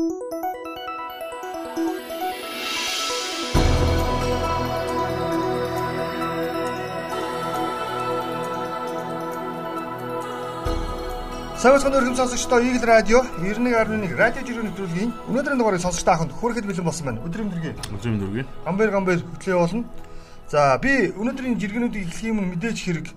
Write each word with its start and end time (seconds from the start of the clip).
Савсгын 0.00 0.16
өргөм 11.92 12.16
сонсогчдоо 12.16 12.60
Eagle 12.64 12.86
радио 12.88 13.20
91.1 13.44 14.16
радио 14.16 14.40
жирийн 14.40 14.72
нэвтрүүлгийн 14.72 15.12
өнөөдрийн 15.28 15.60
дугаарыг 15.60 15.84
сонсогч 15.84 16.04
тааханд 16.08 16.32
хүрэхэд 16.32 16.64
бэлэн 16.64 16.88
болсон 16.88 17.04
байна. 17.04 17.20
Өдрийн 17.20 17.52
өдргийн. 17.52 17.76
Өдрийн 17.92 18.16
өдргийн. 18.16 18.48
Гамбэр 18.64 18.90
гамбэр 18.96 19.20
хөтлөө 19.20 19.58
болно. 19.60 19.84
За 20.48 20.80
би 20.80 21.12
өнөөдрийн 21.12 21.60
жиргэнүүдийг 21.60 22.08
эхлэх 22.08 22.32
юм 22.32 22.56
мэдээж 22.56 22.78
хэрэг 22.80 23.12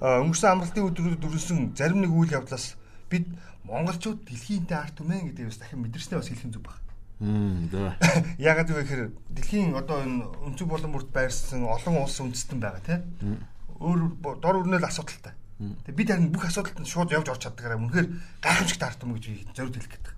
өнгөрсөн 0.00 0.56
амралтын 0.56 0.88
өдрүүдэд 0.88 1.20
дүрсэн 1.20 1.76
зарим 1.76 2.00
нэг 2.00 2.16
үйл 2.16 2.32
явдлаас 2.32 2.80
бид 3.12 3.28
монголчууд 3.64 4.24
дэлхийдээ 4.24 4.78
арт 4.78 4.96
түмэн 5.00 5.32
гэдэг 5.32 5.48
бас 5.48 5.58
дахин 5.58 5.80
мэдэрснээ 5.84 6.18
бас 6.20 6.28
хэлэх 6.28 6.52
зүг 6.52 6.64
баг. 6.64 6.78
Мм 7.20 7.68
дээ. 7.72 7.92
Ягаад 8.52 8.68
вэ 8.70 8.82
гэхээр 8.84 9.04
дэлхийн 9.32 9.72
одоо 9.76 10.04
энэ 10.04 10.28
өнцөг 10.44 10.68
болон 10.68 10.92
бүрт 10.92 11.10
байрсан 11.12 11.64
олон 11.64 12.04
улс 12.04 12.20
үндэстэн 12.20 12.60
байгаа 12.60 12.82
тийм. 12.84 13.40
Өөр 13.80 14.16
дор 14.40 14.60
өрнөл 14.60 14.84
асуудалтай 14.84 15.34
Тэгээ 15.54 15.94
бид 15.94 16.10
харин 16.10 16.34
бүх 16.34 16.50
асуудалд 16.50 16.82
нь 16.82 16.90
шууд 16.90 17.14
явж 17.14 17.30
орч 17.30 17.46
чаддагаараа 17.46 17.78
үнэхээр 17.78 18.08
гайхамшигт 18.42 18.82
арт 18.82 19.06
юм 19.06 19.14
гэж 19.14 19.24
би 19.30 19.46
зориуд 19.54 19.76
хэлэх 19.78 19.92
гэдэг. 19.94 20.14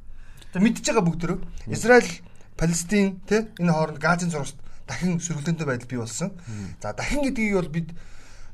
Тэгээ 0.56 0.64
мэдж 0.64 0.80
байгаа 0.80 1.04
бүгдөө 1.04 1.36
Израиль, 1.76 2.12
Палестин 2.56 3.20
тэ 3.28 3.52
энэ 3.60 3.68
хооронд 3.68 4.00
Газын 4.00 4.32
зурагт 4.32 4.56
дахин 4.88 5.20
сөргөлтөнтэй 5.20 5.68
байдал 5.68 5.90
бий 5.92 6.00
болсон. 6.00 6.32
За 6.80 6.96
дахин 6.96 7.20
гэдгийг 7.20 7.52
бол 7.52 7.68
бид 7.68 7.88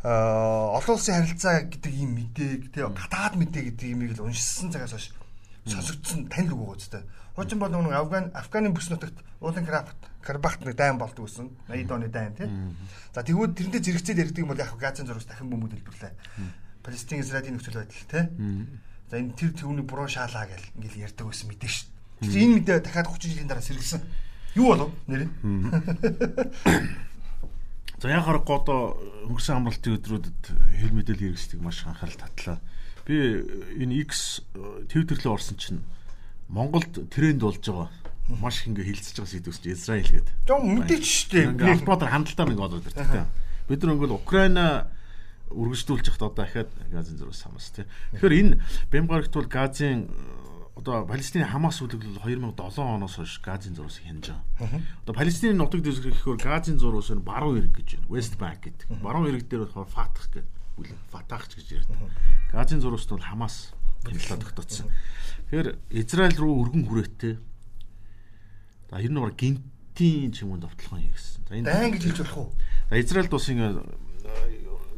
олон 0.02 0.94
улсын 0.98 1.14
харилцаа 1.22 1.62
гэдэг 1.70 1.92
юм 1.94 2.18
мэдээг 2.18 2.74
тэ 2.74 2.90
гадаад 2.90 3.38
мэдээ 3.38 3.70
гэдэг 3.70 3.86
юмыг 3.86 4.10
л 4.18 4.26
уншсан 4.26 4.74
цагаас 4.74 4.98
хойш 4.98 5.14
сонсогдсон 5.62 6.26
танил 6.26 6.58
үгүй 6.58 6.74
гоцтой. 6.74 7.02
Хуучин 7.38 7.62
бол 7.62 7.70
нэг 7.70 7.94
Афган 7.94 8.34
Афганы 8.34 8.74
бүс 8.74 8.90
нутагт 8.90 9.14
уулын 9.38 9.62
Карабахт 9.62 10.02
Карабахт 10.20 10.60
нэг 10.66 10.74
дайн 10.74 10.98
болдог 10.98 11.30
гэсэн 11.30 11.54
80 11.70 11.94
оны 11.94 12.08
дайн 12.10 12.34
тий. 12.34 12.50
За 13.14 13.22
тэгвэл 13.22 13.54
тэрнтэй 13.54 13.78
зэрэгцээд 13.78 14.18
яригдаг 14.18 14.42
юм 14.42 14.50
бол 14.50 14.58
яг 14.58 14.74
Газын 14.74 15.06
зурагт 15.06 15.30
дахин 15.30 15.50
бөмбөд 15.54 15.78
хэлбэрлээ. 15.78 16.12
Палестин 16.82 17.22
Израилийн 17.22 17.62
нөхцөл 17.62 17.78
байдал 17.78 18.10
тий. 18.10 18.26
За 19.06 19.22
энэ 19.22 19.38
тэр 19.38 19.54
түүний 19.54 19.86
буруу 19.86 20.10
шаалаа 20.10 20.50
гэл 20.50 20.66
ингээл 20.82 21.06
ярьдаг 21.06 21.30
байсан 21.30 21.46
мэдээ 21.46 21.70
шүү. 21.70 21.88
Тэгэхээр 22.26 22.42
энэ 22.42 22.56
мэдээ 22.58 22.78
дахиад 22.82 23.06
30 23.06 23.30
жилийн 23.30 23.46
дараа 23.46 23.62
сэргэлсэн. 23.62 24.02
Юу 24.58 24.66
болов 24.66 24.90
нэр 25.06 25.30
нь? 25.30 25.32
За 28.02 28.10
яг 28.10 28.26
харахгүй 28.26 28.56
одоо 28.58 28.98
өнгөрсөн 29.30 29.62
амралтын 29.62 29.94
өдрүүдэд 29.94 30.42
хэл 30.74 30.90
мэдээлэл 30.90 31.38
хэрэгсдэг 31.38 31.62
маш 31.62 31.86
анхаарал 31.86 32.18
татлаа. 32.18 32.58
Би 33.06 33.14
энэ 33.78 34.02
X 34.10 34.42
Twitter-лөө 34.90 35.30
орсон 35.30 35.54
чинь 35.54 35.86
Монголд 36.50 36.98
тренд 37.14 37.46
болж 37.46 37.62
байгаа 37.62 37.94
маш 38.42 38.66
их 38.66 38.74
ингээ 38.74 38.90
хилцэж 38.90 39.22
байгаа 39.22 39.30
сэдвс 39.38 39.62
чи 39.62 39.70
Израиль 39.70 40.10
гэдэг. 40.18 40.34
Жон 40.50 40.82
мэдээч 40.82 41.06
шүү 41.06 41.30
дээ. 41.30 41.46
Ингээ 41.54 41.74
албаатар 41.78 42.10
хандлтаар 42.10 42.50
нэг 42.50 42.58
болоод 42.58 42.86
ирдэг. 42.90 43.30
Бид 43.70 43.80
нар 43.86 43.94
ингээл 43.94 44.18
Украина 44.18 44.90
үргэлжлүүлж 45.54 46.06
явахдаа 46.10 46.26
одоо 46.26 46.42
дахиад 46.42 46.70
газын 46.90 47.22
зураг 47.22 47.38
самас 47.38 47.70
тий. 47.70 47.86
Тэгэхээр 48.18 48.34
энэ 48.34 48.58
Бямгарагт 48.90 49.30
бол 49.30 49.46
газын 49.46 50.10
одоо 50.82 51.06
Палестины 51.06 51.46
Хамас 51.46 51.78
үлдэл 51.78 52.18
2007 52.18 52.58
оноос 52.82 53.14
хойш 53.14 53.38
газын 53.38 53.78
зураг 53.78 53.94
хянаж 53.94 54.34
байгаа. 54.34 54.82
Одоо 55.06 55.14
Палестины 55.14 55.54
нутаг 55.54 55.82
дэвсгэрхээр 55.86 56.42
газын 56.42 56.78
зураг 56.82 57.06
нь 57.06 57.22
баруун 57.22 57.62
эрэг 57.62 57.78
гэж 57.78 58.02
байна. 58.02 58.10
West 58.10 58.34
Bank 58.34 58.66
гэдэг. 58.66 58.98
Баруун 58.98 59.30
эрэг 59.30 59.46
дээр 59.46 59.70
болохоор 59.70 59.86
Fatah 59.86 60.26
гэдэг 60.26 60.46
үл 60.82 60.90
Fatah 61.06 61.46
ч 61.46 61.62
гэж 61.62 61.86
ярьдаг. 61.86 61.98
Газын 62.50 62.82
зурагт 62.82 63.06
бол 63.14 63.22
Хамас 63.22 63.70
хяналтаа 64.02 64.38
тогтоцсон. 64.42 64.90
Тэгэхээр 65.54 65.78
Израиль 66.02 66.38
руу 66.42 66.66
өргөн 66.66 66.84
хүрээтэй. 66.90 67.38
За 68.90 68.98
ер 68.98 69.12
нь 69.14 69.22
бол 69.22 69.30
гинтийн 69.30 70.34
ч 70.34 70.42
юм 70.42 70.58
уу 70.58 70.66
довтлогоо 70.66 70.98
хийгсэн. 70.98 71.46
За 71.46 71.54
энэ 71.62 71.70
дайн 71.70 71.94
гэж 71.94 72.02
хэлж 72.10 72.18
болох 72.26 72.38
уу? 72.42 72.50
За 72.90 72.98
Израильд 72.98 73.30
бас 73.30 73.46
ингэ 73.46 73.70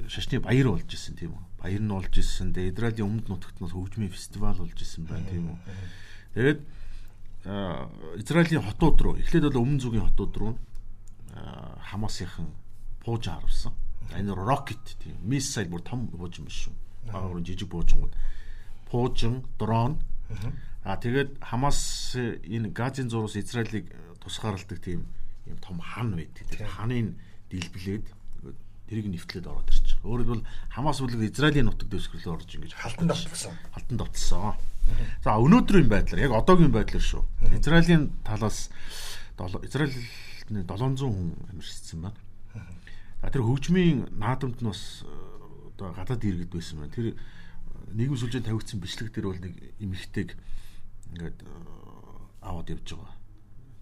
шашны 0.08 0.40
баяр 0.40 0.72
болж 0.72 0.88
исэн 0.88 1.12
тийм 1.12 1.36
үү. 1.36 1.44
Баяр 1.64 1.80
нь 1.80 1.88
болж 1.88 2.12
исэн. 2.12 2.52
Тэгээ 2.52 2.76
Израилийн 2.76 3.08
өмнөд 3.08 3.26
нутагт 3.32 3.56
нь 3.56 3.72
хөгжмийн 3.72 4.12
фестивал 4.12 4.60
болж 4.60 4.76
исэн 4.76 5.08
байна 5.08 5.24
тийм 5.32 5.48
үү. 5.48 5.58
Тэгээд 6.36 6.60
Израилийн 8.20 8.60
хотууд 8.68 9.00
руу 9.00 9.14
эхлээд 9.16 9.48
бол 9.48 9.64
өмнө 9.64 9.80
зүгийн 9.80 10.04
хотууд 10.12 10.34
руу 10.36 10.52
Хамасынхан 11.88 12.52
пууж 13.00 13.32
харуулсан. 13.32 13.72
Энэ 14.12 14.36
рокет 14.36 14.84
тийм 15.00 15.16
миссайл 15.24 15.72
бүр 15.72 15.80
том 15.80 16.04
буужин 16.12 16.44
биш 16.44 16.68
шүү. 16.68 16.74
Багаар 17.08 17.40
жижиг 17.40 17.72
буужингууд 17.72 18.12
пуужин, 18.92 19.48
дрон. 19.56 20.04
Аа 20.84 21.00
тэгээд 21.00 21.40
Хамас 21.40 22.12
энэ 22.16 22.76
Газын 22.76 23.08
зурус 23.08 23.40
Израилийг 23.40 23.88
тусгаарладаг 24.20 24.84
тийм 24.84 25.08
юм 25.48 25.56
том 25.64 25.80
хан 25.80 26.12
байдаг. 26.12 26.44
Тэр 26.44 26.68
ханыг 26.68 27.16
дэлбэлээд 27.48 28.04
тэрийг 28.88 29.08
нэвтлээд 29.08 29.48
ороод 29.48 29.68
байгаа. 29.68 30.04
Өөрөөр 30.04 30.28
бол 30.28 30.44
Хамас 30.70 31.00
бүлэг 31.00 31.32
Израилийн 31.32 31.66
нутаг 31.68 31.88
дэвсгэрлөө 31.88 32.34
орж 32.36 32.50
ингэж 32.52 32.72
халтан 32.76 33.08
давталсан. 33.08 33.54
Халтан 33.72 33.96
давталсан. 33.96 34.56
За 35.24 35.40
өнөөдрийн 35.40 35.88
байдлаар 35.88 36.24
яг 36.28 36.32
одоогийн 36.36 36.72
байдлаар 36.72 37.00
шүү. 37.00 37.24
Израилийн 37.56 38.12
талаас 38.20 38.68
Израиль 39.64 39.96
700 40.52 41.00
хүн 41.00 41.32
амьдсан 41.48 42.00
байна. 42.04 42.20
За 43.24 43.32
тэр 43.32 43.48
хөгжмийн 43.48 44.12
наадамд 44.20 44.60
нь 44.60 44.68
бас 44.68 45.00
одоо 45.72 45.96
гадаад 45.96 46.20
иргэд 46.20 46.52
байсан 46.52 46.84
байна. 46.84 46.92
Тэр 46.92 47.16
нийгэм 47.96 48.20
сүлжээ 48.20 48.44
тавигдсан 48.44 48.84
бичлэг 48.84 49.08
дээр 49.16 49.26
бол 49.32 49.40
нэг 49.40 49.54
эмэгтэйг 49.80 50.36
ингээд 51.16 51.38
аваад 52.44 52.68
явж 52.68 52.88
байгаа. 52.92 53.16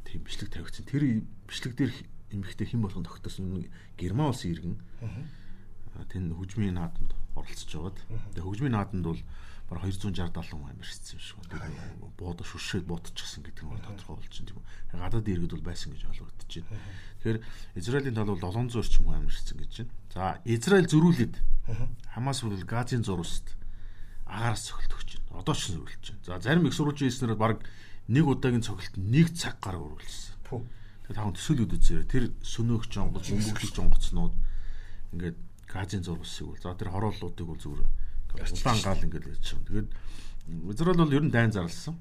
Тийм 0.06 0.22
бичлэг 0.22 0.48
тавигдсан. 0.54 0.86
Тэр 0.86 1.26
бичлэг 1.50 1.74
дээр 1.74 1.92
эмэгтэй 2.32 2.66
хэн 2.66 2.82
болгон 2.82 3.04
тогтсон 3.04 3.66
Герман 3.97 4.32
улсын 4.32 4.53
иргэн 4.53 4.76
тэн 6.09 6.32
хөгжмийн 6.32 6.76
наадамд 6.76 7.12
оролцож 7.37 7.70
байгаад 7.72 7.98
тэгээ 8.32 8.47
хөгжмийн 8.48 8.75
наадамд 8.76 9.04
бол 9.04 9.20
бараг 9.72 9.84
260 9.88 10.20
70 10.20 10.53
хүн 10.53 10.71
амьдэрсэн 10.72 11.16
юм 11.16 11.21
шиг 11.21 11.37
байна. 11.48 11.72
Буудаж 12.19 12.47
шүршээд 12.48 12.84
буутчихсан 12.88 13.42
гэдэг 13.44 13.65
нь 13.65 13.81
тодорхой 13.81 14.16
болж 14.21 14.32
байна 14.32 14.48
тийм 14.48 14.59
үү. 14.60 15.00
Гадаад 15.00 15.28
иргэд 15.32 15.53
бол 15.56 15.69
байсан 15.69 15.92
гэж 15.92 16.03
ойлгогдож 16.12 16.53
байна. 16.53 16.81
Тэгэхээр 17.21 17.38
Израилийн 17.81 18.16
тал 18.16 18.28
бол 18.28 18.44
700 18.44 18.76
орчим 18.76 19.04
хүн 19.09 19.16
амьдэрсэн 19.16 19.56
гэж 19.56 19.72
байна. 19.81 19.92
За 20.12 20.25
Израиль 20.44 20.92
зөрүүлээд 20.92 21.34
Хамас 22.12 22.38
бол 22.44 22.56
Газын 22.69 23.04
зурваст 23.04 23.47
агаараас 24.28 24.69
цогт 24.69 24.92
өгч 24.92 25.10
байна. 25.25 25.41
Одоо 25.41 25.54
ч 25.56 25.72
зөрүүлж 25.72 26.04
байна. 26.12 26.25
За 26.26 26.41
зарим 26.41 26.66
их 26.69 26.75
сурвалжийн 26.76 27.09
хэлснээр 27.09 27.37
баг 27.37 27.65
нэг 28.09 28.25
удаагийн 28.28 28.65
цогт 28.65 28.97
нэг 28.97 29.32
цаг 29.32 29.56
гаруй 29.62 29.97
үргэлжлсэн. 29.97 30.37
Тэгээ 31.02 31.18
таван 31.18 31.34
төсөөлөд 31.34 31.72
үзээрэй. 31.74 32.06
Тэр 32.06 32.24
сөнөөгч 32.46 32.92
онгоц, 32.94 33.26
өмгөглөж 33.34 33.76
онгоцнууд 33.82 34.34
ингээд 35.12 35.38
газын 35.66 36.02
зурвсыг 36.06 36.46
бол 36.46 36.60
за 36.62 36.78
тэр 36.78 36.94
хорооллуудыг 36.94 37.46
бол 37.46 37.58
зүгээр 37.58 37.90
улаан 38.38 38.80
гал 38.86 39.02
ингээд 39.02 39.26
лээж 39.26 39.46
байгаа. 39.58 39.66
Тэгээд 39.66 39.91
Израиль 40.72 41.02
бол 41.02 41.16
ер 41.16 41.24
нь 41.26 41.34
дайн 41.34 41.52
зарлсан. 41.52 41.96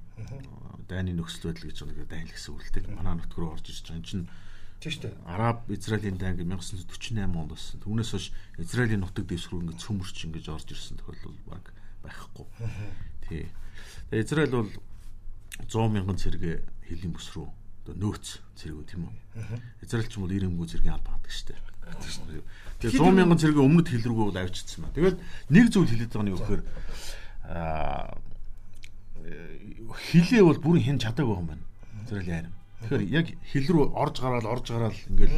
Дайны 0.88 1.18
нөхцөл 1.18 1.50
байдал 1.50 1.68
гэж 1.72 1.78
байгаа 1.82 2.08
дайн 2.08 2.28
л 2.28 2.36
гэсэн 2.36 2.52
үг 2.54 2.62
л 2.62 2.74
дээ. 2.78 2.94
Манай 2.94 3.16
нутг 3.18 3.34
руу 3.38 3.52
орж 3.56 3.66
ирж 3.68 3.86
байгаа. 3.90 4.00
Энэ 4.00 4.10
чинь 4.10 4.26
тийм 4.82 4.92
шүү 4.92 5.04
дээ. 5.08 5.16
Араб 5.28 5.58
Израилийн 5.72 6.18
дайн 6.22 6.36
гэж 6.38 6.48
1948 6.48 7.26
онд 7.26 7.52
болсон. 7.52 7.78
Түүнээс 7.82 8.12
хойш 8.12 8.26
Израилийн 8.60 9.02
нутаг 9.02 9.26
дэвс 9.26 9.50
рүү 9.50 9.60
ингээд 9.66 9.82
цөмөрч 9.82 10.18
ингээд 10.30 10.52
орж 10.52 10.68
ирсэн 10.74 10.98
тохиолдол 11.00 11.38
баг 11.48 11.66
байхгүй. 12.04 12.46
Тий. 13.30 13.46
Израиль 14.12 14.52
бол 14.52 14.70
100 15.70 15.90
мянган 15.90 16.18
цэрэг 16.20 16.66
хилийн 16.86 17.14
бүс 17.14 17.30
рүү 17.34 17.61
одоо 17.82 17.96
нөөц 17.98 18.26
цэргүүд 18.62 18.88
тийм 18.88 19.10
үү. 19.10 19.14
Израильч 19.82 20.14
бол 20.18 20.30
90 20.30 20.54
мөнгө 20.54 20.72
цэргийн 20.78 20.96
алба 20.96 21.18
хадаг 21.18 21.32
штэ. 21.34 21.56
Тэгээ 22.82 22.98
100 22.98 23.18
мянган 23.18 23.42
цэргийн 23.42 23.66
өмнөд 23.68 23.88
хил 23.90 24.06
рүүгээ 24.06 24.28
бол 24.30 24.42
авчирсан 24.42 24.82
ба. 24.86 24.96
Тэгэл 24.96 25.18
нэг 25.50 25.66
зүйл 25.74 25.90
хэлээд 25.90 26.14
байгаа 26.14 26.26
нь 26.26 26.32
юу 26.32 26.40
гэхээр 26.40 26.64
аа 27.50 28.16
хилээ 30.12 30.44
бол 30.44 30.60
бүрэн 30.62 30.86
хэн 30.86 31.00
чадаагүй 31.02 31.36
юм 31.38 31.48
байна. 31.52 31.66
Израилийн 32.06 32.38
арим. 32.46 32.56
Тэгэхээр 32.82 33.04
яг 33.14 33.28
хил 33.46 33.68
рүү 33.70 33.86
орж 33.94 34.16
гараал 34.22 34.48
орж 34.50 34.66
гараал 34.72 34.98
ингээл 35.10 35.36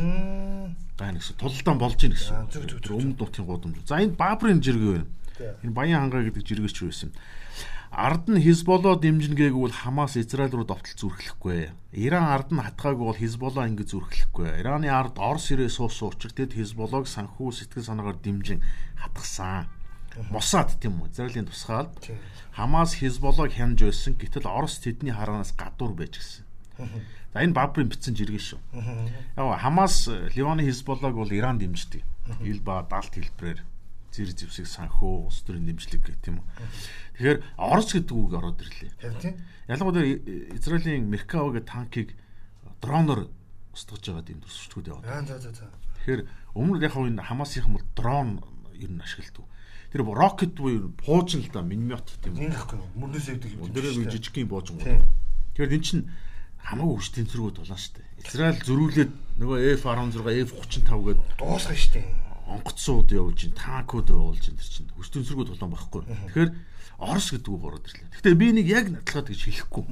гайн 0.96 1.16
гэсэн 1.20 1.36
тулалдаан 1.36 1.80
болж 1.80 2.00
ийн 2.00 2.14
гэсэн. 2.16 2.48
Өмнөд 2.94 3.20
нутгийн 3.20 3.48
гудамж. 3.48 3.84
За 3.84 4.00
энэ 4.00 4.16
Баабрын 4.16 4.64
жиргээ 4.64 5.04
байна. 5.04 5.10
Энэ 5.64 5.76
Баян 5.76 6.08
хангаа 6.08 6.24
гэдэг 6.24 6.44
жиргээч 6.48 6.78
байсан 6.80 7.12
юм. 7.12 7.14
Ард 7.94 8.26
нь 8.26 8.42
Хизболоо 8.42 8.98
дэмжинэ 8.98 9.38
гээгүүл 9.38 9.86
Хамас 9.86 10.18
Израиль 10.18 10.50
руу 10.50 10.66
довтол 10.66 10.98
зүрхлэхгүй. 10.98 11.70
Иран 11.94 12.26
ард 12.26 12.50
нь 12.50 12.58
хатгаагүй 12.58 13.06
бол 13.06 13.22
Хизболоо 13.22 13.70
ингэ 13.70 13.86
зүрхлэхгүй. 13.86 14.66
Ираны 14.66 14.90
ард 14.90 15.22
Орос 15.22 15.54
ирээ 15.54 15.70
суусан 15.70 16.10
учраас 16.10 16.34
тэд 16.34 16.58
Хизболоог 16.58 17.06
санхүү 17.06 17.54
сэтгэл 17.54 17.86
санаагаар 17.86 18.18
дэмжин 18.18 18.66
хатгсан. 18.98 19.70
Мосад 20.34 20.74
тийм 20.82 21.06
үү? 21.06 21.14
Израилийн 21.14 21.46
тусгаал 21.46 21.94
Хамас 22.58 22.98
Хизболоог 22.98 23.54
хянж 23.54 23.86
байсан. 23.86 24.18
Гэтэл 24.18 24.50
Орос 24.50 24.82
тэдний 24.82 25.14
хараанаас 25.14 25.54
гадуур 25.54 25.94
байж 25.94 26.18
гисэн. 26.18 26.50
За 27.30 27.46
энэ 27.46 27.54
Бабрын 27.54 27.94
бичсэн 27.94 28.18
жиргээ 28.18 28.42
шүү. 28.42 28.60
Яг 29.38 29.62
Хамас 29.62 30.10
Ливаны 30.34 30.66
Хизболоог 30.66 31.14
бол 31.14 31.30
Иран 31.30 31.62
дэмждэг. 31.62 32.02
Ил 32.42 32.58
ба 32.66 32.82
далд 32.90 33.14
хэлбэрээр 33.14 33.62
зэрэг 34.14 34.38
зэвсэг 34.38 34.70
санхүү 34.70 35.28
улс 35.28 35.42
төрийн 35.42 35.66
дэмжлэг 35.66 36.02
гэх 36.06 36.22
тийм 36.22 36.40
үү. 36.40 36.48
Тэгэхээр 37.18 37.40
Орос 37.58 37.90
гэдэг 37.98 38.14
үг 38.14 38.32
ороод 38.38 38.62
ирлээ. 38.62 38.94
Ялангуяа 39.68 40.06
Израилийн 40.54 41.10
Меркава 41.10 41.58
гэдэг 41.58 41.66
танкийг 41.68 42.10
дроноор 42.78 43.34
устгаж 43.74 44.06
байгаа 44.06 44.26
тийм 44.30 44.40
төсөвчгүүд 44.46 44.88
яваад. 44.94 45.10
Тэгэхээр 46.06 46.22
өмнө 46.54 46.84
яг 46.86 46.94
энэ 46.94 47.26
Хамасынхан 47.26 47.74
бол 47.74 47.88
дрон 47.98 48.30
ер 48.78 48.92
нь 48.94 49.02
ашигладаг. 49.02 49.50
Тэр 49.90 50.02
рокет 50.06 50.54
буюу 50.54 50.94
буужин 51.02 51.42
л 51.42 51.50
да 51.50 51.62
миномет 51.66 52.06
тийм 52.22 52.38
үү. 52.38 52.54
Ингэхгүй 52.54 52.78
юу? 52.78 52.90
Мөрнөөс 52.98 53.28
өвдөг 53.34 53.50
юм. 53.50 53.66
Өндөөрөө 53.66 54.10
жижигхэн 54.14 54.50
буужин. 54.50 54.78
Тийм. 54.82 55.02
Тэгэхээр 55.54 55.74
эн 55.74 55.86
чинь 55.86 56.04
хамаагүй 56.66 56.98
хүч 56.98 57.10
тэнцвэрүүд 57.14 57.58
болоо 57.62 57.78
шүү 57.78 57.94
дээ. 57.98 58.08
Израиль 58.26 58.62
зөрүүлээд 58.66 59.12
нөгөө 59.38 59.58
F16, 59.78 60.18
F35 60.50 61.02
гэдэг 61.14 61.26
дуусгах 61.38 61.78
шүү 61.78 61.94
дээ. 61.94 62.23
Онгоцсууд 62.48 63.10
явуулж 63.12 63.48
ин 63.48 63.56
танкууд 63.56 64.10
явуулж 64.12 64.44
ин 64.52 64.58
тэр 64.60 64.70
чинь 64.70 64.92
хүч 64.96 65.08
тэнцвэрүүд 65.14 65.50
болон 65.56 65.72
байхгүй. 65.72 66.02
Тэгэхээр 66.04 66.52
Орос 67.04 67.34
гэдэг 67.34 67.52
үг 67.52 67.64
ороод 67.66 67.86
ирлээ. 67.90 68.10
Гэхдээ 68.16 68.36
би 68.38 68.48
нэг 68.54 68.68
яг 68.70 68.86
надлахад 68.94 69.28
гэж 69.28 69.42
хэлэхгүй. 69.44 69.84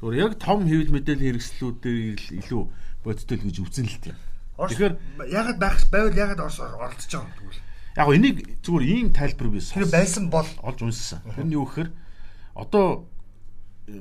Зүгээр 0.00 0.22
яг 0.24 0.32
том 0.40 0.66
хэвлэл 0.66 0.94
мэдээлэл 0.94 1.26
хэрэгслүүдээр 1.36 2.20
илүү 2.42 2.62
бодтол 3.04 3.42
гэж 3.44 3.56
үзэн 3.60 3.86
л 3.86 3.98
тийм. 4.02 4.16
Тэгэхээр 4.56 4.94
ягаад 5.30 5.58
байх 5.60 5.78
байвал 5.92 6.16
ягаад 6.16 6.40
Орос 6.42 6.58
оролцож 6.64 7.12
байгаа 7.12 7.28
юм 7.28 7.36
тэгвэл. 7.38 7.62
Яг 7.96 8.08
энийг 8.08 8.36
зүгээр 8.64 8.84
ийм 8.88 9.08
тайлбар 9.12 9.48
би 9.52 9.60
Тэр 9.60 9.86
байсан 9.92 10.24
бол 10.32 10.48
олж 10.64 10.78
унссан. 10.80 11.20
Тэр 11.36 11.44
нь 11.46 11.54
юу 11.54 11.68
гэхээр 11.68 11.90
одоо 12.56 13.06
э, 13.86 13.94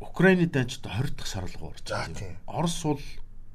Украины 0.00 0.48
данч 0.48 0.80
одоо 0.80 1.04
20 1.04 1.20
дахь 1.20 1.28
сар 1.28 1.44
руу 1.46 1.70
орж 1.70 1.84
байгаа. 1.84 2.40
Орос 2.48 2.80
бол 2.82 3.04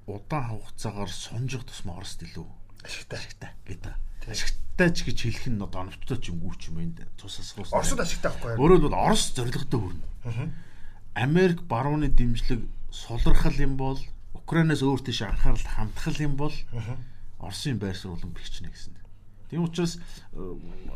удаан 0.05 0.61
хугацаагаар 0.61 1.09
сунжих 1.09 1.65
тусмаа 1.65 1.97
Орост 1.97 2.21
илүү 2.21 2.45
ашигтай. 2.85 3.19
ашигтай 3.19 3.51
гэдэг. 3.65 3.93
Ашигтай 4.29 4.89
ч 4.93 4.97
гэж 5.09 5.17
хэлэх 5.25 5.45
нь 5.49 5.61
одоо 5.61 5.81
оновчтой 5.89 6.17
ч 6.21 6.29
юм 6.29 6.45
уу 6.45 6.53
ч 6.55 6.69
юм 6.69 6.79
энд 6.85 7.01
цус 7.17 7.41
асуус. 7.41 7.73
Оросод 7.73 7.99
ашигтай 7.99 8.31
байхгүй 8.31 8.53
юу? 8.53 8.61
Өөрөөр 8.61 8.81
бол 8.85 8.95
Орос 8.95 9.33
зорилготой 9.33 9.79
хүрнэ. 9.81 10.05
Америк 11.17 11.65
барууны 11.65 12.13
дэмжлэг 12.13 12.61
сулрахал 12.93 13.57
юм 13.57 13.75
бол 13.75 13.99
Украинаас 14.33 14.85
өөр 14.85 15.01
тийш 15.01 15.25
анхаарал 15.25 15.65
хандхал 15.65 16.17
юм 16.21 16.37
бол 16.37 16.53
Оросын 17.41 17.81
байр 17.81 17.97
суурь 17.97 18.21
болон 18.21 18.31
бэлчнэ 18.37 18.69
гэсэн. 18.69 18.93
Тийм 19.49 19.65
учраас 19.65 19.97
э, 20.33 20.39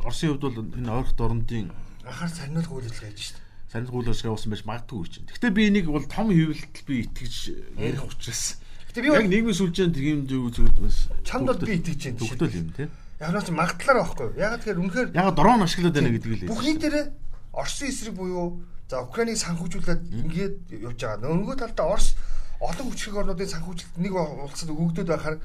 Оросын 0.05 0.37
хувьд 0.37 0.43
бол 0.45 0.57
энэ 0.59 0.91
ойрох 0.91 1.13
дорндын 1.17 1.71
Анхаар 2.05 2.31
сарниулах 2.31 2.71
үйл 2.71 2.87
ажиллагаа 2.87 3.11
хийж 3.11 3.33
шүү 3.33 3.37
дээ. 3.37 3.49
санал 3.69 3.91
гуулж 3.93 4.23
явуулсан 4.25 4.49
байж 4.49 4.63
магадгүй 4.65 5.07
чинь. 5.13 5.29
Гэхдээ 5.29 5.53
би 5.53 5.67
энийг 5.69 5.87
бол 5.93 6.05
том 6.09 6.33
хөвөлтөл 6.33 6.85
би 6.89 7.05
итгэж 7.05 7.35
ярих 7.77 8.01
учраас. 8.01 8.57
Гэтэ 8.89 9.01
би 9.05 9.07
Яг 9.13 9.29
нийгмийн 9.29 9.53
сүлжээнд 9.53 9.93
тийм 9.93 10.25
зүйл 10.25 10.49
зүйл 10.49 10.73
бас 10.81 10.97
чамд 11.21 11.45
бол 11.45 11.61
би 11.61 11.77
итгэж 11.77 12.01
байна. 12.09 12.19
төгтөл 12.25 12.57
юм 12.57 12.69
тийм. 12.73 12.89
Яг 13.21 13.29
нь 13.29 13.45
ч 13.45 13.49
магтлаар 13.53 13.97
байхгүй? 14.01 14.29
Ягаад 14.33 14.59
тэгэхээр 14.65 14.81
үнэхээр 14.81 15.09
Яг 15.13 15.29
дрон 15.37 15.61
ашиглаад 15.61 15.93
байна 15.93 16.09
гэдэг 16.09 16.31
л. 16.33 16.49
бүхний 16.49 16.77
дээрээ 16.81 17.05
Оросын 17.53 17.89
эсрэг 17.89 18.15
буюу 18.17 18.65
за 18.89 19.05
Украиныг 19.05 19.37
санхүүжүүлээд 19.37 20.01
ингээд 20.25 20.55
явж 20.81 20.99
байгаа. 21.05 21.29
Нөгөө 21.29 21.55
талдаа 21.61 21.85
Орос 21.93 22.17
олон 22.57 22.85
хүчрэг 22.89 23.15
орнуудын 23.21 23.53
санхүүжилт 23.53 23.95
нэг 24.01 24.13
улсад 24.17 24.69
өгөгдөд 24.73 25.07
байхаар 25.09 25.37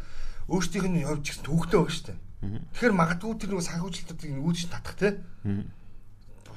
өөрсдийнх 0.48 0.88
нь 0.88 1.04
явж 1.04 1.22
гисэн 1.28 1.44
төвөгтэй 1.44 1.78
баг 1.80 1.92
штэ. 1.92 2.16
Тэгэхээр 2.44 2.94
магадгүй 2.96 3.32
тэр 3.40 3.50
нөгөө 3.52 3.68
санхүүжилтүүдийг 3.68 4.40
үүдэж 4.40 4.64
татах 4.72 4.96
те. 4.96 5.08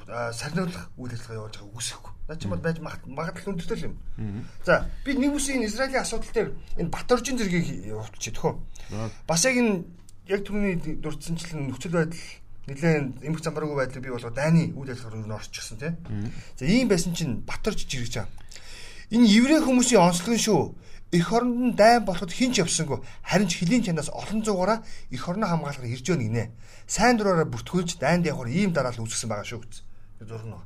Сарниулах 0.08 0.88
үйл 0.96 1.12
ажиллагаа 1.12 1.36
явуулж 1.44 1.56
байгааг 1.60 1.68
үгүйсэхгүй. 1.68 2.12
Наа 2.28 2.36
чи 2.40 2.48
бол 2.48 2.58
байж 2.64 2.76
магад- 2.80 3.04
магадлал 3.06 3.52
өндөртэй 3.52 3.76
л 3.76 3.86
юм. 3.92 3.94
За 4.64 4.88
би 5.04 5.12
нэг 5.12 5.36
үсгийн 5.36 5.64
Израилийн 5.68 6.00
асуудал 6.00 6.32
дээр 6.32 6.50
энэ 6.80 6.88
Баторжин 6.88 7.36
зэргийг 7.36 7.84
явуулчих 7.92 8.32
төхөө. 8.40 8.56
Бас 9.28 9.44
яг 9.44 9.56
энэ 9.60 9.84
яг 10.32 10.40
түрүүний 10.48 10.96
дурдсанчлан 11.04 11.68
нөхцөл 11.68 11.92
байдал 11.92 12.24
нэлээд 12.68 13.20
эмх 13.20 13.40
замбаргүй 13.44 13.76
байдлыг 13.76 14.00
бий 14.04 14.12
болгоод 14.12 14.32
дайны 14.36 14.72
үйл 14.72 14.92
ажиллагаар 14.92 15.20
юу 15.20 15.28
н 15.28 15.36
орчихсон 15.36 15.76
тийм. 15.76 15.96
За 16.56 16.64
ийм 16.64 16.88
байсан 16.88 17.12
чинь 17.12 17.44
Баторж 17.44 17.84
жиргэж 17.84 18.24
байгаа. 18.24 18.32
Энэ 19.12 19.28
еврей 19.28 19.60
хүмүүсийн 19.60 20.00
онцлог 20.00 20.36
нь 20.36 20.40
шүү. 20.40 20.72
Эх 21.12 21.32
оронд 21.32 21.56
нь 21.56 21.76
дайн 21.76 22.04
болоход 22.04 22.28
хинч 22.32 22.60
явсангүй. 22.60 23.00
Харин 23.24 23.48
ч 23.48 23.56
хөлийн 23.64 23.84
чанаас 23.84 24.12
олон 24.12 24.44
зуугаараа 24.44 24.84
эх 25.08 25.24
орноо 25.28 25.48
хамгаалахаар 25.48 25.88
ирж 25.88 26.04
өгнө 26.12 26.28
гинэ. 26.28 26.52
Сайн 26.84 27.16
дураараа 27.16 27.48
бүртгүүлж 27.48 27.96
дайнд 27.96 28.28
явахаар 28.28 28.52
ийм 28.52 28.72
дараалал 28.76 29.08
үүсгэсэн 29.08 29.28
байгаа 29.32 29.48
шүү 29.48 29.87
гэсэн. 30.20 30.28
Зурна. 30.28 30.62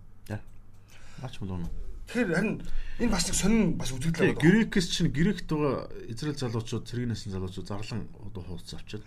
Ач 1.23 1.39
мөн. 1.41 1.69
Тэгэхээр 2.09 2.35
харин 2.35 2.57
энэ 2.99 3.13
бас 3.15 3.25
нэг 3.31 3.37
сонин 3.37 3.79
бас 3.79 3.93
үзэгдэл 3.95 4.35
байна. 4.35 4.43
Грекс 4.43 4.89
чинь 4.91 5.13
Грект 5.15 5.47
байгаа 5.47 5.87
Израиль 6.11 6.41
залуучууд 6.41 6.89
цэргийнээс 6.89 7.31
залуучууд 7.31 7.69
зарлан 7.69 8.09
одоо 8.27 8.43
хууц 8.43 8.75
авчаад 8.75 9.07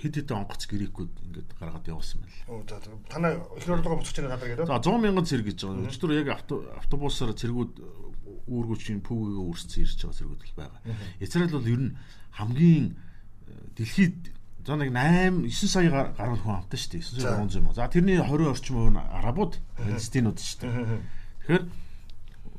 хэд 0.00 0.14
хэдэн 0.16 0.38
онгоц 0.40 0.64
грекүүд 0.64 1.12
ингээд 1.28 1.50
гаргаад 1.60 1.86
явуулсан 1.92 2.24
байна. 2.24 2.34
Оо, 2.48 2.64
за, 2.64 2.80
за. 2.80 2.96
Танаа 3.10 3.36
эх 3.36 3.68
орондоо 3.68 4.00
буцаж 4.00 4.16
байгаа 4.16 4.38
гадар 4.38 4.48
гэдэг. 4.48 4.66
За 4.70 4.80
100 4.80 4.96
мянган 5.02 5.26
цэрэг 5.28 5.46
гэж 5.50 5.58
байгаа. 5.60 5.86
Өчигдөр 5.92 6.12
яг 6.16 6.28
авто- 6.40 6.64
автобусаар 6.80 7.32
цэргүүд 7.36 7.72
үүргүүчийн 8.48 9.00
пүүгээ 9.04 9.44
үрсцэн 9.50 9.82
ирж 9.84 9.98
байгаа 10.00 10.18
цэргүүд 10.18 10.42
л 10.46 10.56
байгаа. 10.56 10.80
Израиль 11.20 11.52
бол 11.52 11.68
ер 11.68 11.80
нь 11.84 11.92
хамгийн 12.32 12.84
э, 12.96 12.96
дэлхийд 13.76 14.18
за 14.66 14.76
нэг 14.76 14.90
8 14.92 15.46
9 15.48 15.68
сая 15.68 15.90
гар- 15.90 16.12
гаруй 16.16 16.38
хүн 16.38 16.54
амтан 16.60 16.78
шүү 16.78 16.90
дээ. 16.92 17.02
9 17.02 17.20
сая 17.20 17.36
300 17.40 17.58
юм. 17.60 17.72
За 17.72 17.88
тэрний 17.88 18.18
20 18.20 18.50
орчим 18.50 18.76
нь 18.92 18.96
арабууд, 19.00 19.58
палестинууд 19.76 20.38
шүү 20.38 20.58
дээ. 20.60 21.00
Тэгэхээр 21.40 21.64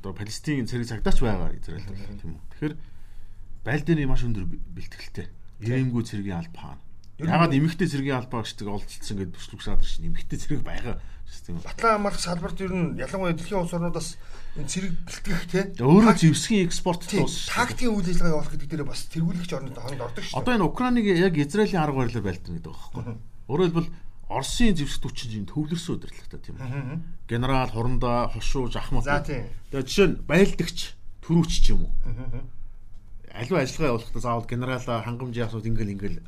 одоо 0.01 0.11
Палестин 0.17 0.65
цэрэг 0.65 0.87
цагдаач 0.89 1.17
байгаа 1.21 1.53
Израиль 1.53 1.85
бол 1.85 2.17
тийм 2.17 2.31
үү. 2.33 2.43
Тэгэхээр 2.57 2.73
байлдааны 3.61 4.05
маш 4.09 4.21
өндөр 4.25 4.45
бэлтгэлтэй. 4.49 5.27
Ирэмгүй 5.61 6.03
цэргийн 6.09 6.41
албаа. 6.41 6.81
Ягаад 7.21 7.53
эмэгтэй 7.53 7.85
цэргийн 7.85 8.17
албаа 8.17 8.41
гэждэг 8.41 8.65
олдсон 8.65 9.17
гэдээ 9.21 9.37
төслөгсаад 9.37 9.85
ирсэн. 9.85 10.09
Эмэгтэй 10.09 10.37
цэрэг 10.41 10.65
байгаа 10.65 10.97
үү. 11.31 11.63
Батлан 11.63 11.95
амрах 11.95 12.19
салбарт 12.19 12.59
ер 12.59 12.73
нь 12.75 12.99
ялангуяа 12.99 13.33
дэлхийн 13.33 13.63
улс 13.63 13.73
орнуудаас 13.73 14.19
энэ 14.59 14.67
цэрэг 14.67 14.91
бэлтгэх 15.07 15.43
те. 15.47 15.61
Өөрөө 15.79 16.15
зэвсгийн 16.19 16.67
экспорт 16.67 17.07
тус. 17.07 17.47
тактикийн 17.47 17.95
үйл 17.95 18.11
ажиллагаа 18.11 18.35
явуулах 18.35 18.53
гэдэг 18.53 18.69
дээр 18.69 18.83
бас 18.83 19.07
тэргүүлэгч 19.07 19.51
орнууд 19.55 19.79
хонд 19.79 20.01
ордог 20.03 20.23
шүү. 20.27 20.37
Одоо 20.37 20.53
энэ 20.59 20.67
Украиныг 20.67 21.05
яг 21.07 21.35
Израилийн 21.39 21.79
арга 21.79 22.03
барилаар 22.03 22.25
байлдана 22.27 22.55
гэдэг 22.59 22.67
байгаа 22.67 22.91
байхгүй. 22.91 23.15
Өөрөөр 23.47 23.69
хэлбэл 23.71 23.91
Оросын 24.31 24.75
зэвсэг 24.79 25.03
түвшин 25.03 25.43
төвлөрсөн 25.43 25.95
удирдлагатай 25.99 26.39
тийм 26.39 26.55
үү. 26.55 26.99
Генерал, 27.27 27.67
хурандаа, 27.67 28.31
хошуу, 28.31 28.71
жахмат. 28.71 29.03
За, 29.03 29.19
тийм. 29.19 29.51
Тэгээ 29.75 29.87
жишээ 29.91 30.07
нь 30.07 30.15
байлдагч, 30.23 30.79
төрүүч 31.19 31.51
ч 31.51 31.75
юм 31.75 31.83
уу. 31.83 31.93
Аливаа 33.27 33.67
ажиллагаа 33.67 33.91
явуулахдаа 33.91 34.23
заавал 34.23 34.47
генералаа 34.47 35.03
хангамжийн 35.03 35.47
асууд 35.51 35.67
ингээл 35.67 35.95
ингээл 35.99 36.19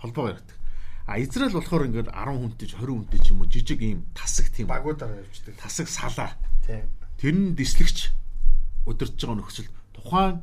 холбоо 0.00 0.32
ярьдаг. 0.32 0.55
А 1.06 1.22
Израиль 1.22 1.54
болохоор 1.54 1.86
ингээд 1.86 2.10
10 2.10 2.34
хүнтэй 2.34 2.66
ч 2.66 2.74
20 2.74 3.06
хүнтэй 3.06 3.20
ч 3.22 3.30
юм 3.30 3.38
уу 3.38 3.46
жижиг 3.46 3.78
ийм 3.78 4.02
тасаг 4.10 4.50
тийм. 4.50 4.66
Багуудаар 4.66 5.22
явждаг. 5.22 5.54
Тасаг 5.54 5.86
салаа. 5.86 6.34
Тийм. 6.66 6.90
Тэр 7.14 7.34
нь 7.34 7.54
дислэгч 7.54 8.10
удирдах 8.90 9.14
байгаа 9.14 9.38
нөхцөл 9.38 9.70
тухайн 9.94 10.42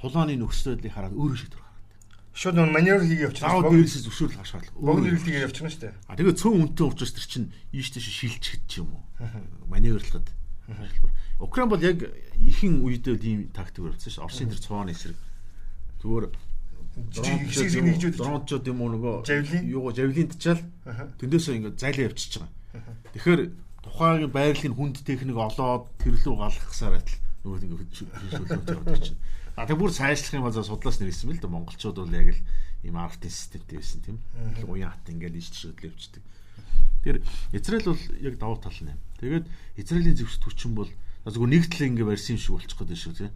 тулааны 0.00 0.40
нөхцөл 0.40 0.80
байдлыг 0.80 0.96
хараад 0.96 1.12
өөрөө 1.12 1.38
шийдвэр 1.44 1.60
гаргадаг. 1.60 2.32
Шууд 2.32 2.56
нэг 2.56 2.72
маневр 2.72 3.04
хийгээ 3.04 3.26
явчихсан. 3.28 3.52
Заавал 3.52 3.68
дээрээс 3.68 3.96
зөвшөөрөл 4.08 4.38
авах 4.40 4.48
шаардлага. 4.48 4.80
Богд 4.80 5.04
нэрэлтийг 5.04 5.36
явчихна 5.44 5.70
шүү 5.76 5.82
дээ. 5.84 5.94
А 6.08 6.16
тэгээ 6.16 6.38
цөөн 6.40 6.56
үнэтэй 6.56 6.86
учраас 6.88 7.12
тэр 7.12 7.26
чинь 7.28 7.48
ийш 7.76 7.88
тийш 7.92 8.08
шилжихэд 8.08 8.64
ч 8.64 8.72
юм 8.80 8.88
уу. 8.96 9.04
Маневрлахад. 9.68 10.28
Украин 11.36 11.68
бол 11.68 11.84
яг 11.84 12.00
ихэнх 12.40 12.80
үедээ 12.80 13.16
ийм 13.28 13.40
тактик 13.52 13.84
барьсан 13.84 14.08
шүү. 14.08 14.24
Оросын 14.24 14.48
тэр 14.48 14.62
цооны 14.64 14.96
эсрэг. 14.96 15.20
Зүгээр 16.00 16.32
Жижиг 17.12 17.82
нэгжүүд. 17.82 18.16
дрончод 18.16 18.64
юм 18.68 18.82
уу 18.82 18.90
нөгөө 18.96 19.14
Жавлин? 19.26 19.64
юу 19.68 19.90
жавлин 19.92 20.28
тачаал 20.32 20.62
тэндээсээ 21.18 21.56
ингээд 21.58 21.80
зайлаа 21.80 22.06
явчихж 22.10 22.32
байгаа. 22.38 22.52
Тэгэхээр 23.14 23.40
тухайн 23.82 24.30
байрлалын 24.30 24.74
хүнд 24.76 24.96
техник 25.06 25.38
олоод 25.38 25.88
тэр 25.98 26.14
лүү 26.18 26.36
галахсаар 26.36 27.00
атал 27.00 27.18
нөгөө 27.44 27.58
ингээд 27.64 27.92
шүүлүүлж 27.96 28.32
явдаг 28.68 29.00
чинь. 29.02 29.20
А 29.58 29.66
тэг 29.66 29.78
бүр 29.78 29.90
сайжлах 29.90 30.38
юм 30.38 30.46
бол 30.46 30.54
судлаас 30.54 30.98
нэрсэн 31.02 31.26
мэл 31.30 31.42
да 31.42 31.48
монголчууд 31.50 31.98
бол 31.98 32.14
яг 32.14 32.30
л 32.30 32.42
ийм 32.86 32.94
артын 32.94 33.30
системтэй 33.30 33.82
байсан 33.82 34.00
тийм. 34.06 34.16
Уян 34.70 34.94
хат 34.94 35.10
ингээд 35.10 35.34
иж 35.34 35.50
төшөөдөл 35.50 35.90
явждаг. 35.90 36.22
Тэр 37.02 37.16
Израиль 37.56 37.90
бол 37.90 38.02
яг 38.22 38.34
давуу 38.38 38.58
тал 38.62 38.78
нь. 38.78 38.94
Тэгээд 39.18 39.46
Израилийн 39.82 40.14
зэвсэг 40.14 40.46
хүчин 40.46 40.78
бол 40.78 40.90
зөвхөн 41.26 41.50
нэг 41.50 41.66
талын 41.70 41.98
ингээ 41.98 42.06
барьсан 42.06 42.38
юм 42.38 42.42
шиг 42.42 42.54
болчих 42.54 42.78
гээд 42.78 43.02
шүү 43.02 43.14
тийм. 43.18 43.32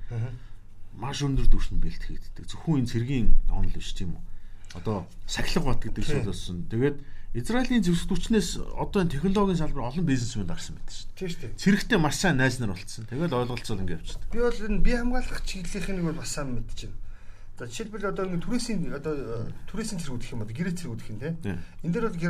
Маш 0.96 1.22
өндөр 1.25 1.49
түвшин 1.49 1.80
бэлтгэгддэг. 1.80 2.44
Зөвхөн 2.46 2.84
энэ 2.84 2.90
цэргийн 2.92 3.28
онол 3.49 3.72
биш 3.72 3.92
тийм 3.96 4.16
үү. 4.16 4.22
Одоо 4.80 5.08
сахилга 5.26 5.72
бат 5.72 5.80
гэдэг 5.84 6.04
зүйл 6.04 6.28
болсон. 6.28 6.64
Тэгээд 6.68 6.96
Израилийн 7.32 7.80
зэвсэг 7.80 8.12
хүчнээс 8.12 8.61
одоо 8.76 9.00
энэ 9.00 9.16
технологийн 9.16 9.56
салбар 9.56 9.88
олон 9.88 10.04
бизнесмен 10.04 10.44
гарсан 10.44 10.76
байдаг 10.76 10.92
шүү. 10.92 11.08
Тийм 11.16 11.28
шүү 11.32 11.40
дээ. 11.40 11.56
Цэрэгтэй 11.56 11.99
маш 11.99 12.16
сайн 12.20 12.37
найз 12.37 12.61
нар 12.61 12.76
болцсон. 12.76 13.08
Тэгээд 13.08 13.32
ойлголцол 13.32 13.80
ингээ 13.80 13.96
явчихдаг. 14.04 14.28
Би 14.28 14.40
бол 14.44 14.61
энэ 14.68 14.84
бие 14.84 14.96
хамгаалах 15.00 15.40
чиглэлийн 15.49 15.96
нэг 15.96 16.06
бол 16.12 16.20
бас 16.20 16.28
сайн 16.28 16.49
мэдчихэв. 16.61 16.92
За 17.56 17.64
жишээлбэл 17.72 18.11
одоо 18.12 18.25
ингэ 18.28 18.44
түрээсийн 18.44 18.80
одоо 18.92 19.14
түрээсийн 19.64 20.00
зэрэг 20.04 20.20
гэх 20.20 20.32
юм 20.37 20.44
одоо 20.44 20.56
гэрээ 20.56 20.76
зэрэг 20.76 20.96
гэх 21.00 21.08
юм 21.08 21.20
те. 21.25 21.30
Энд 21.80 21.92
дээр 21.96 22.06
бол 22.12 22.20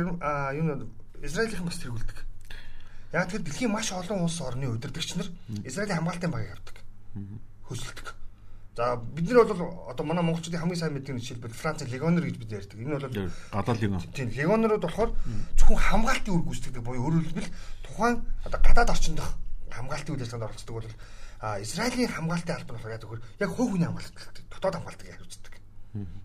юу 0.55 0.65
нэ 0.71 0.87
Израилийн 1.19 1.67
бас 1.67 1.79
тэргүүлдэг. 1.83 2.19
Яг 3.11 3.27
тэр 3.27 3.43
дэлхийн 3.43 3.75
маш 3.75 3.91
олон 3.91 4.23
улс 4.23 4.39
орны 4.39 4.71
удирдагч 4.71 5.19
нар 5.19 5.27
Израилийн 5.67 5.99
хамгаалтын 5.99 6.31
багийг 6.31 6.55
авдаг. 6.55 6.79
Хөсөлдөг. 7.67 8.15
За 8.75 8.97
бид 8.97 9.29
нар 9.29 9.45
бол 9.45 9.85
одоо 9.89 10.05
манай 10.05 10.23
монголчуудын 10.25 10.59
хамгийн 10.59 10.79
сайн 10.81 10.93
мэддэг 10.97 11.21
жишээлбэл 11.21 11.53
Франц 11.53 11.85
легионер 11.85 12.25
гэж 12.25 12.37
бид 12.41 12.51
ярьдаг. 12.57 12.79
Энэ 12.81 12.97
бол 12.97 13.29
гадаад 13.53 13.81
легион. 13.81 14.01
Тийм 14.17 14.29
легионерууд 14.33 14.81
болохоор 14.81 15.11
зөвхөн 15.61 15.77
хамгаалтын 15.77 16.33
үр 16.33 16.43
гүйцэтгэдэг 16.49 16.81
буюу 16.81 17.05
өөрөөр 17.05 17.25
хэлбэл 17.29 17.53
тухайн 17.85 18.25
одоо 18.41 18.59
гадаад 18.65 18.89
орчинд 18.89 19.21
хамгаалтын 19.69 20.13
үйл 20.17 20.25
ажиллагаанд 20.25 20.49
оролцдог 20.49 20.75
бол 20.81 20.89
а 21.45 21.61
Израилийн 21.61 22.09
хамгаалтын 22.09 22.55
албан 22.57 22.75
болохоор 22.81 22.95
яг 22.97 23.01
зөвхөн 23.05 23.21
яг 23.45 23.49
хувь 23.53 23.69
хүний 23.69 23.85
хамгаалалт 23.85 24.41
дотоод 24.49 24.75
хамгаалтыг 24.81 25.21
үздэг. 25.21 25.53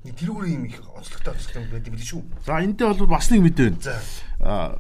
Нэг 0.09 0.15
тэрүүгээр 0.17 0.55
юм 0.57 0.65
их 0.73 0.81
онцлогтой 0.89 1.37
онцлогтой 1.37 1.69
байдаг 1.69 1.93
билээ 1.93 2.09
шүү. 2.09 2.23
За 2.49 2.65
энэтэй 2.65 2.87
бол 2.89 3.13
бас 3.13 3.29
нэг 3.29 3.45
мэдээ 3.45 3.77
байна. 3.77 3.85
За 3.85 4.73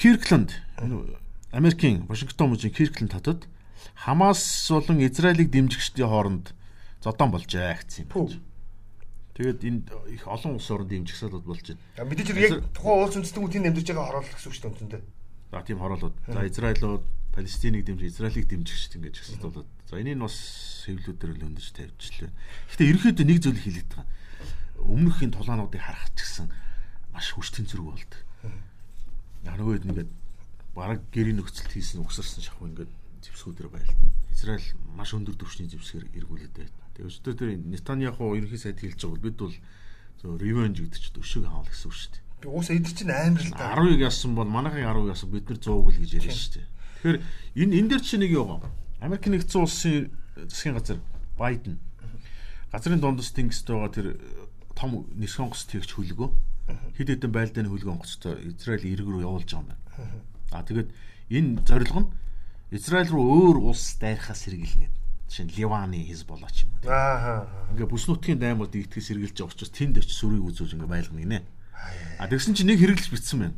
Киркланд 0.00 0.56
Америкийн 1.52 2.08
Вашингтон 2.08 2.56
мужийн 2.56 2.72
Киркланд 2.72 3.12
хотод 3.12 3.44
Хамас 3.98 4.70
болон 4.70 5.02
Израилийг 5.02 5.50
дэмжигчдийн 5.50 6.08
хооронд 6.08 6.54
зодон 7.02 7.30
болжээ 7.34 7.82
гэсэн 7.82 8.06
юм. 8.14 8.42
Тэгээд 9.34 9.60
энд 9.66 9.86
их 10.10 10.26
олон 10.26 10.58
улс 10.58 10.70
орнд 10.70 10.90
дэмжигсэлүүд 10.90 11.46
болж 11.46 11.66
байна. 11.74 12.10
Мэдээж 12.10 12.30
яг 12.34 12.62
тухайн 12.74 13.06
улс 13.06 13.14
үндэстнүүд 13.18 13.52
тэнд 13.54 13.66
амьдарч 13.70 13.88
байгаа 13.90 14.06
хороолох 14.06 14.34
гэсэн 14.34 14.50
үг 14.50 14.54
шүү 14.54 14.62
дээ 14.66 14.72
үндсэндээ. 14.74 15.02
За 15.50 15.62
тийм 15.62 15.78
хороолууд. 15.78 16.16
За 16.26 16.40
Израилууд 16.42 17.04
Палестиныг 17.34 17.86
дэмжиж 17.86 18.18
Израилийг 18.18 18.46
дэмжигчд 18.50 18.98
ингэж 18.98 19.16
болоод. 19.38 19.70
За 19.86 19.94
энийг 19.94 20.18
бас 20.18 20.36
хэвлүүдээр 20.90 21.32
л 21.38 21.46
өндөж 21.54 21.66
тавьчихлаа. 21.70 22.34
Гэхдээ 22.66 22.90
ерөөхдөө 22.90 23.26
нэг 23.30 23.38
зүйл 23.38 23.62
хэлээд 23.62 23.90
байгаа. 23.94 24.06
Өмнөхийн 24.82 25.32
тулаануудыг 25.38 25.78
харах 25.78 26.10
ч 26.18 26.26
гэсэн 26.26 26.46
маш 27.14 27.30
хүч 27.30 27.54
тэнцвэргүй 27.54 27.94
болдог. 27.94 28.22
Яг 29.46 29.54
нөгөө 29.54 29.86
ингээд 29.86 30.10
бараг 30.74 31.02
гэрийн 31.14 31.38
нөхцөлд 31.38 31.70
хийсэн 31.78 32.02
угсарсан 32.02 32.42
шахав 32.42 32.66
ингээд 32.66 32.90
зэвсгүүдээр 33.22 33.68
байлтана. 33.68 34.12
Израиль 34.32 34.68
маш 34.94 35.14
өндөр 35.14 35.36
түвшний 35.38 35.68
зэвсгээр 35.68 36.06
эргүүлээд 36.18 36.54
байна. 36.54 36.74
Тэгээ 36.94 37.08
өчтөр 37.08 37.34
тэр 37.34 37.50
Нетаньяху 37.58 38.34
ерөнхий 38.38 38.58
сайд 38.58 38.78
хэлж 38.78 38.98
байгаа 38.98 39.14
бол 39.14 39.26
бид 39.26 39.36
бол 39.38 39.54
зөв 40.18 40.32
revenge 40.42 40.78
гэдэг 40.82 41.00
чинь 41.02 41.20
өшөөг 41.22 41.46
хаал 41.46 41.68
гэсэн 41.68 41.88
үг 41.88 41.96
шүү 41.98 42.10
дээ. 42.14 42.22
Би 42.38 42.46
уус 42.50 42.68
эдэр 42.70 42.94
чинь 42.94 43.10
амар 43.14 43.42
л 43.42 43.54
да. 43.54 43.74
10-ыг 43.74 44.00
яасан 44.02 44.32
бол 44.34 44.50
манайхын 44.50 44.86
10-ыг 44.86 45.10
яасан 45.10 45.30
бид 45.30 45.46
нар 45.46 45.58
100-г 45.58 45.88
л 45.90 46.00
гэж 46.02 46.10
ярьж 46.18 46.38
шүү 46.38 46.52
дээ. 46.58 46.66
Тэгэхээр 46.98 47.18
энэ 47.58 47.74
энэ 47.78 47.88
дээр 47.94 48.02
чинь 48.02 48.22
нэг 48.22 48.32
вэ? 48.34 48.70
Америк 48.98 49.24
нэгдсэн 49.26 49.62
улсын 49.62 50.10
засгийн 50.34 50.74
газар 50.74 50.98
Байден 51.38 51.78
газрын 52.72 53.00
дундас 53.00 53.32
тэнгист 53.32 53.66
байгаа 53.70 53.90
тэр 53.94 54.06
том 54.74 55.08
нисэх 55.16 55.40
онгоц 55.40 55.64
тэгч 55.70 55.94
хөлгөө 55.96 56.28
хэд 57.00 57.08
хэдэн 57.08 57.32
байлдааны 57.32 57.70
хөлгөө 57.72 57.94
онгоцтой 57.96 58.34
Израиль 58.52 58.92
ирэг 58.92 59.08
рүү 59.08 59.24
явуулж 59.24 59.48
байгаа 59.48 59.64
юм 59.64 59.68
байна. 59.72 59.80
А 60.52 60.62
тэгээд 60.62 60.88
энэ 61.32 61.64
зорилго 61.64 62.00
нь 62.04 62.10
Израиль 62.70 63.08
руу 63.08 63.24
өөр 63.24 63.56
улс 63.64 63.96
дайрахаас 63.96 64.44
сэргийлнэ. 64.44 64.92
Жишээ 65.28 65.44
нь 65.48 65.54
Ливаны 65.56 66.04
Хизболла 66.04 66.52
ч 66.52 66.68
юм 66.68 66.76
уу. 66.84 66.92
Аа. 66.92 67.48
Ингээ 67.72 67.88
бүс 67.88 68.04
нутгийн 68.08 68.36
даймууд 68.36 68.76
итгэж 68.76 69.08
сэргийлж 69.08 69.40
байгаа 69.40 69.52
учраас 69.56 69.72
тэнд 69.72 69.96
очиж 70.00 70.12
сүрийг 70.12 70.44
үзүүлж 70.52 70.76
ингээ 70.76 70.92
байлгана 70.92 71.24
гинэ. 71.24 71.40
А 72.20 72.28
тэгсэн 72.28 72.52
чинь 72.52 72.68
нэг 72.68 72.80
хэрэглэж 72.84 73.08
битсэн 73.08 73.38
байна. 73.40 73.56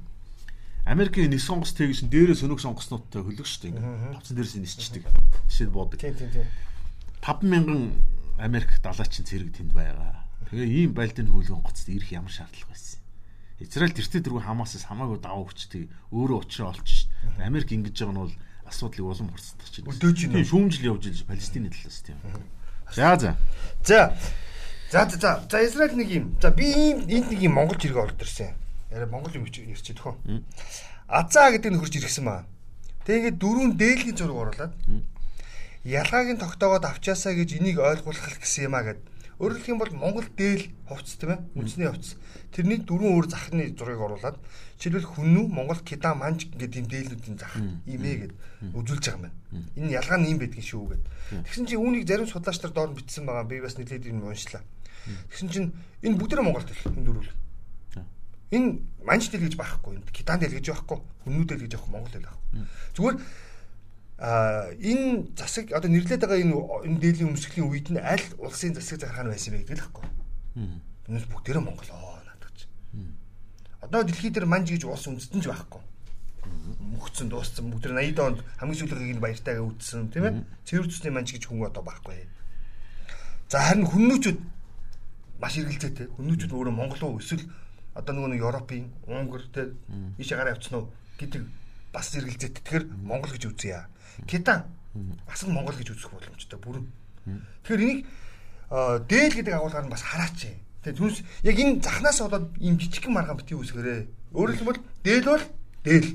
Америкийн 0.86 1.30
нис 1.30 1.46
сонгоц 1.46 1.74
тэгж 1.74 2.06
дээрээ 2.06 2.38
сөнөг 2.38 2.62
сонгоцнуудтай 2.62 3.22
хөлөг 3.22 3.46
штэ 3.46 3.74
ингээ. 3.74 4.14
Тавцан 4.14 4.34
дээрээс 4.38 4.56
нисчдэг. 4.62 5.02
Жишээ 5.50 5.70
буудаг. 5.74 5.98
Тийм 5.98 6.14
тийм 6.14 6.30
тийм. 6.30 6.46
5000 7.22 8.38
Америк 8.38 8.70
далаачин 8.78 9.26
цэрэг 9.26 9.50
тэнд 9.58 9.74
байгаа. 9.74 10.24
Тэгээ 10.54 10.70
ийм 10.86 10.90
байлдын 10.94 11.28
хөлгөн 11.28 11.66
гоцд 11.66 11.90
ирэх 11.90 12.14
ямар 12.14 12.32
шаардлага 12.32 12.72
байсан. 12.72 12.98
Израиль 13.60 13.92
тэртээ 13.92 14.24
дөрвөн 14.24 14.48
Хамасаас 14.48 14.88
хамаагүй 14.88 15.20
даваа 15.20 15.44
хүчтэй 15.44 15.92
өөрөө 16.16 16.38
учраа 16.48 16.72
олчих 16.72 17.04
шин. 17.04 17.12
Америк 17.44 17.68
ингэж 17.68 17.92
байгаа 17.92 18.14
нь 18.16 18.22
бол 18.24 18.34
асуудлыг 18.70 19.04
улам 19.04 19.28
хурцдах 19.34 19.68
чинь. 19.68 19.84
Өдөөж. 19.90 20.18
Тийм 20.30 20.46
шүүмжил 20.46 20.94
явж 20.94 21.10
илж 21.10 21.20
Палестины 21.26 21.68
талаас 21.68 22.00
тийм. 22.06 22.16
За 22.94 23.18
за. 23.18 23.36
За. 23.84 24.16
За 24.90 25.06
за 25.10 25.42
за 25.50 25.58
Израиль 25.66 25.98
нэг 25.98 26.08
юм. 26.10 26.24
За 26.40 26.50
би 26.50 26.70
ийм 26.70 27.04
энд 27.10 27.30
нэг 27.30 27.40
юм 27.42 27.58
Монгол 27.58 27.78
зэрэг 27.78 27.98
орж 27.98 28.16
ирсэн. 28.22 28.54
Яра 28.90 29.06
Монгол 29.06 29.34
юм 29.34 29.46
ярьчих 29.46 29.98
төхөө. 29.98 30.14
Азаа 31.06 31.50
гэдэг 31.50 31.74
нь 31.74 31.78
хурж 31.78 31.94
ирсэн 31.98 32.24
маа. 32.24 32.46
Тэгээд 33.06 33.38
дөрөв 33.42 33.74
дээлгийн 33.74 34.16
зураг 34.16 34.38
оруулаад 34.54 34.72
ялгааг 35.84 36.28
нь 36.34 36.42
тогтоогоод 36.42 36.84
авчаасаа 36.84 37.34
гэж 37.34 37.58
энийг 37.58 37.78
ойлгуулах 37.80 38.38
гэсэн 38.38 38.70
юм 38.70 38.74
а 38.76 38.82
гэд. 38.84 39.00
Хэлэх 39.40 39.72
юм 39.72 39.80
бол 39.80 39.88
Монгол 39.96 40.28
дээл 40.36 40.68
хувцс 40.84 41.16
тийм 41.16 41.32
ээ. 41.32 41.40
Үндэсний 41.56 41.88
хувцс. 41.88 42.20
Тэрний 42.52 42.84
дөрвөн 42.84 43.16
өөр 43.16 43.26
захны 43.32 43.72
зургийг 43.72 44.04
оруулаад 44.04 44.36
жишээлбэл 44.76 45.16
хүннүү 45.16 45.46
Монгол 45.48 45.80
кида 45.80 46.12
манж 46.12 46.52
гэдэг 46.52 46.84
юм 46.84 46.88
дээлүүдийн 46.92 47.36
зах 47.40 47.56
имээ 47.88 48.28
гэд 48.28 48.32
үзүүлж 48.76 49.04
байгаа 49.08 49.16
юм 49.16 49.24
байна. 49.24 49.36
Энэ 49.80 49.96
ялгаа 49.96 50.18
нь 50.20 50.28
юм 50.28 50.38
байдгийн 50.44 50.68
шүү 50.68 50.92
гэд. 50.92 51.04
Тэгсэн 51.48 51.64
чинь 51.72 51.80
үүнийг 51.80 52.04
зарим 52.04 52.28
судлаач 52.28 52.60
нар 52.60 52.72
доор 52.76 52.92
бичсэн 52.92 53.24
байгаа. 53.24 53.48
Би 53.48 53.64
бас 53.64 53.80
нэлээд 53.80 54.12
юм 54.12 54.28
уншлаа. 54.28 54.60
Тэгсэн 55.32 55.48
чинь 55.48 55.72
энэ 56.04 56.20
бүгдээ 56.20 56.44
Монголд 56.44 56.68
л 56.68 56.84
энэ 56.92 57.06
дөрвөл. 57.08 57.32
Энэ 58.50 58.68
манж 59.08 59.32
дээл 59.32 59.48
гэж 59.48 59.56
байхгүй. 59.56 60.04
Кидан 60.12 60.36
дээл 60.36 60.60
гэж 60.60 60.68
байхгүй. 60.68 60.98
Хүннүү 61.24 61.44
дээл 61.48 61.64
гэж 61.64 61.72
байхгүй 61.80 61.92
Монгол 61.96 62.12
дээл 62.12 62.28
байхгүй. 62.28 62.48
Зүгээр 62.92 63.16
а 64.20 64.68
энэ 64.76 65.32
засаг 65.32 65.72
одоо 65.72 65.88
нэрлээд 65.88 66.20
байгаа 66.20 66.44
энэ 66.44 66.52
энэ 66.52 67.00
дээлийн 67.00 67.32
өмсгөлийн 67.32 67.72
үед 67.72 67.88
нь 67.88 67.96
аль 67.96 68.20
улсын 68.36 68.76
засаг 68.76 69.00
захиргаан 69.00 69.32
байсан 69.32 69.56
бэ 69.56 69.64
гэдэг 69.64 69.80
л 69.80 69.84
хэвгүй. 69.88 70.06
Энэс 71.08 71.24
бүгдээрээ 71.32 71.64
Монгол 71.64 71.90
оо 71.96 72.20
надад 72.20 72.52
ч. 72.52 72.68
Одоо 73.80 74.04
дэлхий 74.04 74.28
дээр 74.28 74.44
манж 74.44 74.68
гэж 74.68 74.84
улс 74.84 75.08
үндэстэн 75.08 75.40
ч 75.40 75.48
байхгүй. 75.48 75.80
Мөхцөн 77.00 77.32
дууссан 77.32 77.72
бүгд 77.72 77.96
80 77.96 78.20
онд 78.20 78.38
хамгийн 78.60 78.76
сүүлийн 78.76 79.16
нь 79.16 79.24
баяртайгаа 79.24 79.64
үтсэн 79.64 80.12
тийм 80.12 80.24
ээ. 80.28 80.44
Цэвэр 80.68 80.92
цэсний 80.92 81.12
манж 81.16 81.32
гэж 81.32 81.48
хүн 81.48 81.64
одоо 81.64 81.80
байхгүй. 81.80 82.28
За 83.48 83.64
харин 83.72 83.88
хүннүүчүүд 83.88 84.38
маш 85.40 85.56
эргэлзээтэй. 85.56 86.12
Хүннүүчүүд 86.12 86.52
өөрөө 86.52 86.74
Монгол 86.76 87.02
уу 87.08 87.24
эсвэл 87.24 87.48
одоо 87.96 88.12
нөгөө 88.12 88.30
нэг 88.36 88.44
Европын 88.44 88.84
Унгар 89.08 89.48
те 89.48 89.72
ийшээ 90.20 90.36
гараа 90.36 90.54
явцсан 90.54 90.84
уу 90.84 90.92
гэдэг 91.16 91.42
бас 91.92 92.14
эргэлзээтэй. 92.14 92.62
Тэгэхээр 92.62 92.84
Монгол 93.02 93.32
гэж 93.34 93.44
үзье. 93.50 93.86
Китан 94.26 94.64
бас 95.26 95.42
нь 95.46 95.54
Монгол 95.54 95.76
гэж 95.76 95.94
үзэх 95.94 96.10
боломжтой 96.10 96.58
бүрэн. 96.58 96.86
Тэгэхээр 97.66 97.82
энийг 97.84 98.00
дээл 98.70 99.34
гэдэг 99.38 99.54
агуулгаар 99.54 99.86
нь 99.86 99.94
бас 99.94 100.02
хараач. 100.02 100.50
Тэгээ 100.82 100.98
түнс 100.98 101.22
яг 101.44 101.56
энэ 101.58 101.82
захнаас 101.82 102.18
болоод 102.22 102.54
ийм 102.58 102.78
жижигхэн 102.78 103.12
маргаан 103.12 103.38
бити 103.38 103.54
үсгэрээ. 103.54 104.34
Өөрөөр 104.34 104.58
хэлбэл 104.58 104.82
дээл 105.04 105.26
бол 105.26 105.44
дээл. 105.84 106.10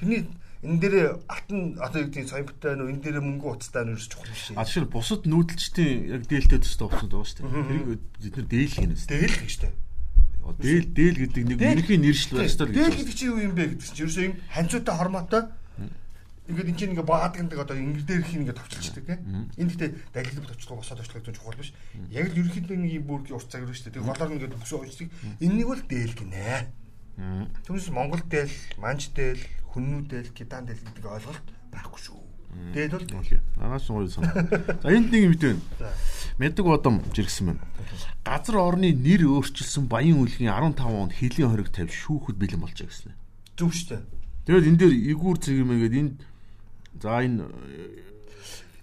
Тэрний 0.00 0.22
энэ 0.62 0.80
дээр 0.80 0.96
алтан 1.28 1.76
одоо 1.80 2.00
юу 2.04 2.08
гэдэг 2.08 2.30
соёмтой 2.30 2.74
нөө 2.76 2.90
энэ 2.92 3.02
дээр 3.04 3.18
мөнгө 3.20 3.60
уцтай 3.60 3.84
нөө 3.84 3.96
ерөөс 3.96 4.08
чухал 4.08 4.30
биш. 4.32 4.52
А 4.56 4.64
тэгэхээр 4.64 4.88
бусад 4.92 5.22
нүүдэлчдийн 5.28 5.98
яг 6.16 6.22
дээлтэй 6.28 6.60
төстэй 6.60 6.86
уцсан 6.86 7.08
байгаа 7.12 7.28
шүү 7.28 7.38
дээ. 7.44 7.68
Тэрийг 7.68 7.86
бид 7.92 8.34
нар 8.36 8.46
дээл 8.48 8.74
хийнэ. 8.76 8.94
Дээл 8.96 9.36
гэж 9.44 9.54
дээ. 9.60 9.72
Дээл 10.54 10.86
дээл 10.94 11.18
гэдэг 11.26 11.44
нэг 11.46 11.58
ерөнхий 11.60 11.98
нэршил 11.98 12.38
байна 12.38 12.50
шүү 12.50 12.66
дээ. 12.70 12.76
Дээл 12.76 12.98
гэдэг 13.02 13.14
чинь 13.16 13.30
юу 13.30 13.40
юм 13.42 13.54
бэ 13.58 13.64
гэдэг 13.74 13.88
чинь 13.90 14.02
ерөөсөө 14.06 14.24
юм 14.30 14.34
ханцуутай 14.52 14.94
хормоотой 14.94 15.42
Ингээд 16.46 16.70
энэ 16.70 16.78
чинь 16.78 16.92
ингээ 16.94 17.10
баадаг 17.10 17.58
одоо 17.58 17.74
ингэр 17.74 18.06
дээр 18.06 18.22
их 18.22 18.38
ингээ 18.38 18.54
товчлцдаг 18.54 19.02
тийм. 19.02 19.50
Энэ 19.58 19.66
гэхдээ 19.66 19.90
далилбал 20.14 20.50
товчлого 20.54 20.78
босоод 20.78 21.02
товчлого 21.02 21.26
гэж 21.26 21.34
чухал 21.34 21.58
биш. 21.58 21.74
Яг 22.14 22.30
л 22.30 22.38
ерөнхийдөө 22.38 22.78
нэг 22.78 22.92
юм 23.02 23.04
бүргийн 23.10 23.34
урт 23.34 23.50
цаг 23.50 23.66
өрөө 23.66 23.74
шүү 23.74 23.90
дээ. 23.90 24.06
Голоор 24.06 24.30
ингээ 24.30 24.54
бүсөө 24.54 24.78
уучдаг. 24.86 25.10
Энэнийг 25.42 25.66
бол 25.66 25.82
дээл 25.90 26.14
гинэ. 26.14 26.70
Түүнээс 27.66 27.90
Монгол 27.90 28.22
дээл, 28.30 28.54
манж 28.78 29.10
дээл, 29.10 29.42
хүннүү 29.74 30.02
дээл, 30.06 30.30
кидан 30.38 30.70
дээл 30.70 30.86
гэдэг 30.86 31.02
ойлголт 31.02 31.46
байхгүй 31.74 31.98
шүү. 31.98 32.25
Дээл 32.74 32.96
бол 32.96 33.28
агаас 33.60 33.86
гоё 33.88 34.08
санаа. 34.08 34.34
За 34.82 34.88
энд 34.92 35.10
нэг 35.12 35.22
юм 35.26 35.32
мэдэн. 35.34 35.60
Мэдэг 36.38 36.64
бодом 36.64 37.02
жиргсэн 37.12 37.56
байна. 37.56 37.62
Газар 38.24 38.56
орны 38.60 38.92
нэр 38.92 39.24
өөрчилсөн 39.26 39.88
баян 39.88 40.20
үлгийн 40.20 40.52
15 40.52 40.84
онд 40.84 41.12
хэлийн 41.16 41.50
хориг 41.50 41.72
тавь 41.72 41.92
шүүхэд 41.92 42.36
бэлэн 42.36 42.60
болжээ 42.60 42.88
гэсэн. 42.88 43.12
Зөв 43.56 43.72
шүү 43.72 43.88
дээ. 43.96 44.02
Тэгэл 44.46 44.68
энэ 44.68 44.78
дээр 44.78 44.94
игүүр 45.16 45.38
цэгмээгээд 45.40 45.96
энд 45.96 46.16
За 47.02 47.20
энэ 47.20 47.44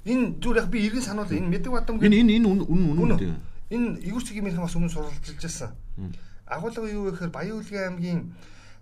энэ 0.06 0.38
зүгээр 0.38 0.62
яг 0.62 0.70
би 0.70 0.86
иргэн 0.86 1.02
сануул 1.02 1.32
энэ 1.32 1.50
мэдэг 1.50 1.72
бадам 1.74 1.98
энэ 1.98 2.22
энэ 2.22 2.34
энэ 2.38 2.48
үнэн 2.48 2.68
үнэн 2.70 3.18
үү? 3.18 3.34
Энэ 3.74 3.88
эгүүр 4.06 4.24
цэгийн 4.24 4.54
бас 4.62 4.76
өмнө 4.78 4.94
суралцж 4.94 5.34
байсан. 5.42 5.74
Агуулга 6.46 6.86
юу 6.86 7.10
вэ 7.10 7.18
гэхээр 7.18 7.34
Баян-Улгийн 7.34 7.86
аймгийн 7.90 8.20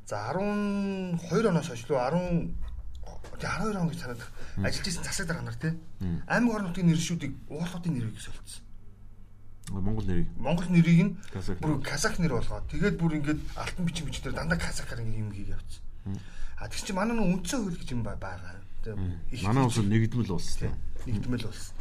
за 0.03 0.33
12 0.35 1.47
оноос 1.47 1.69
хойш 1.71 1.85
лөө 1.87 1.99
10 2.11 2.51
12 3.41 3.77
он 3.77 3.89
гэж 3.89 3.99
санагдах 4.01 4.31
ажиллаж 4.57 4.87
исэн 4.87 5.03
засаг 5.03 5.27
дарга 5.27 5.43
нар 5.43 5.55
тий. 5.55 5.73
Аймаг 6.27 6.55
орон 6.55 6.67
нутгийн 6.69 6.89
нэршүүдийг 6.89 7.33
уулуудын 7.49 7.93
нэрийг 7.93 8.19
солилцсон. 8.19 8.63
Монгол 9.69 10.05
нэрийг. 10.05 10.29
Монгол 10.37 10.69
нэрийг 10.69 10.99
нь 11.05 11.13
бүр 11.61 11.81
казах 11.81 12.19
нэр 12.19 12.35
болгоод 12.35 12.67
тэгээд 12.69 12.97
бүр 12.97 13.17
ингээд 13.21 13.39
алтан 13.55 13.85
бичиг 13.85 14.05
бичгээр 14.09 14.35
дандаа 14.35 14.59
казахаар 14.59 15.01
ингээд 15.01 15.21
юм 15.21 15.31
хийгээ 15.31 15.55
явцсан. 15.55 15.81
А 16.57 16.67
тэр 16.67 16.81
чинь 16.81 16.97
манай 16.97 17.15
нөө 17.17 17.41
үндсэн 17.41 17.59
хууль 17.63 17.79
гэж 17.79 17.89
юм 17.95 18.03
байгаа. 18.03 18.61
Манай 19.45 19.63
улс 19.63 19.77
нэгдмэл 19.77 20.35
улс 20.35 20.57
тийм. 20.57 20.73
Нэгдмэл 21.05 21.47
улс. 21.47 21.73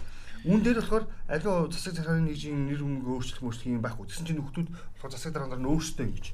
Үүн 0.45 0.61
дээр 0.65 0.81
болохоор 0.81 1.05
аливаа 1.29 1.69
засаг 1.69 2.01
захиргааны 2.01 2.33
нэгжийн 2.33 2.65
нэр 2.65 2.81
өмнө 2.81 3.13
өөрчлөх 3.13 3.45
мөрчлөх 3.45 3.77
юм 3.77 3.85
байхгүй. 3.85 4.09
Тэгсэн 4.09 4.25
чинь 4.25 4.41
нөхдүүд 4.41 4.69
болохоор 4.73 5.13
засаг 5.13 5.33
даргаанаар 5.37 5.61
нь 5.61 5.69
өөрсдөө 5.69 6.05
ингэж 6.09 6.27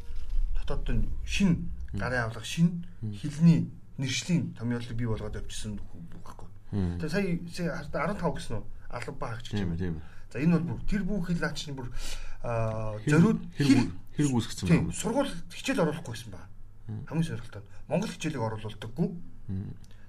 дотоод 0.62 0.86
нь 0.94 1.10
шин 1.26 1.70
гарын 1.94 2.30
авлага 2.30 2.46
шин 2.46 2.86
хилний 3.02 3.66
нэршлийн 3.98 4.54
томьёолыг 4.56 4.92
бий 4.96 5.06
болгоод 5.06 5.36
авчихсан 5.36 5.80
байхгүй. 6.24 6.48
Тэгээ 6.72 7.10
сая 7.52 7.84
15 7.90 8.20
гэсэн 8.20 8.56
үү? 8.60 8.64
алба 8.90 9.36
гэж 9.36 9.50
Тийм 9.50 9.76
тийм. 9.76 10.00
За 10.32 10.38
энэ 10.38 10.58
бол 10.58 10.76
бүр 10.76 10.80
тэр 10.86 11.02
бүх 11.04 11.26
хэл 11.26 11.40
наа 11.40 11.54
чинь 11.54 11.74
бүр 11.74 11.88
зориуд 13.06 13.40
хэрэг 13.56 14.32
үүсгэсэн 14.32 14.68
байна. 14.68 14.92
Сургууль 14.92 15.32
хичээл 15.50 15.82
оруулахгүйсэн 15.82 16.30
ба. 16.30 16.46
Хамгийн 17.06 17.26
нь 17.26 17.62
Монгол 17.88 18.10
хичээлийг 18.10 18.42
оруулуулдаггүй. 18.42 19.08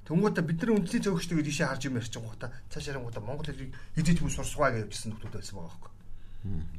Тэнгуудаа 0.08 0.44
бид 0.46 0.62
нар 0.64 0.72
үндэсний 0.78 1.04
зөвгчдийг 1.04 1.44
ийшээ 1.44 1.68
харж 1.68 1.84
юм 1.92 2.00
байгаа 2.00 2.24
гоо 2.24 2.38
та 2.40 2.54
цаашаа 2.72 2.96
рангуудаа 2.96 3.22
Монгол 3.22 3.44
хэлийг 3.44 3.76
хизээч 3.98 4.24
бүс 4.24 4.40
сурсгаа 4.40 4.72
гэж 4.72 4.88
явжсэн 4.88 5.12
хүмүүс 5.20 5.36
байсан 5.36 5.56
байгаа 5.60 5.68
байхгүй. 5.68 5.92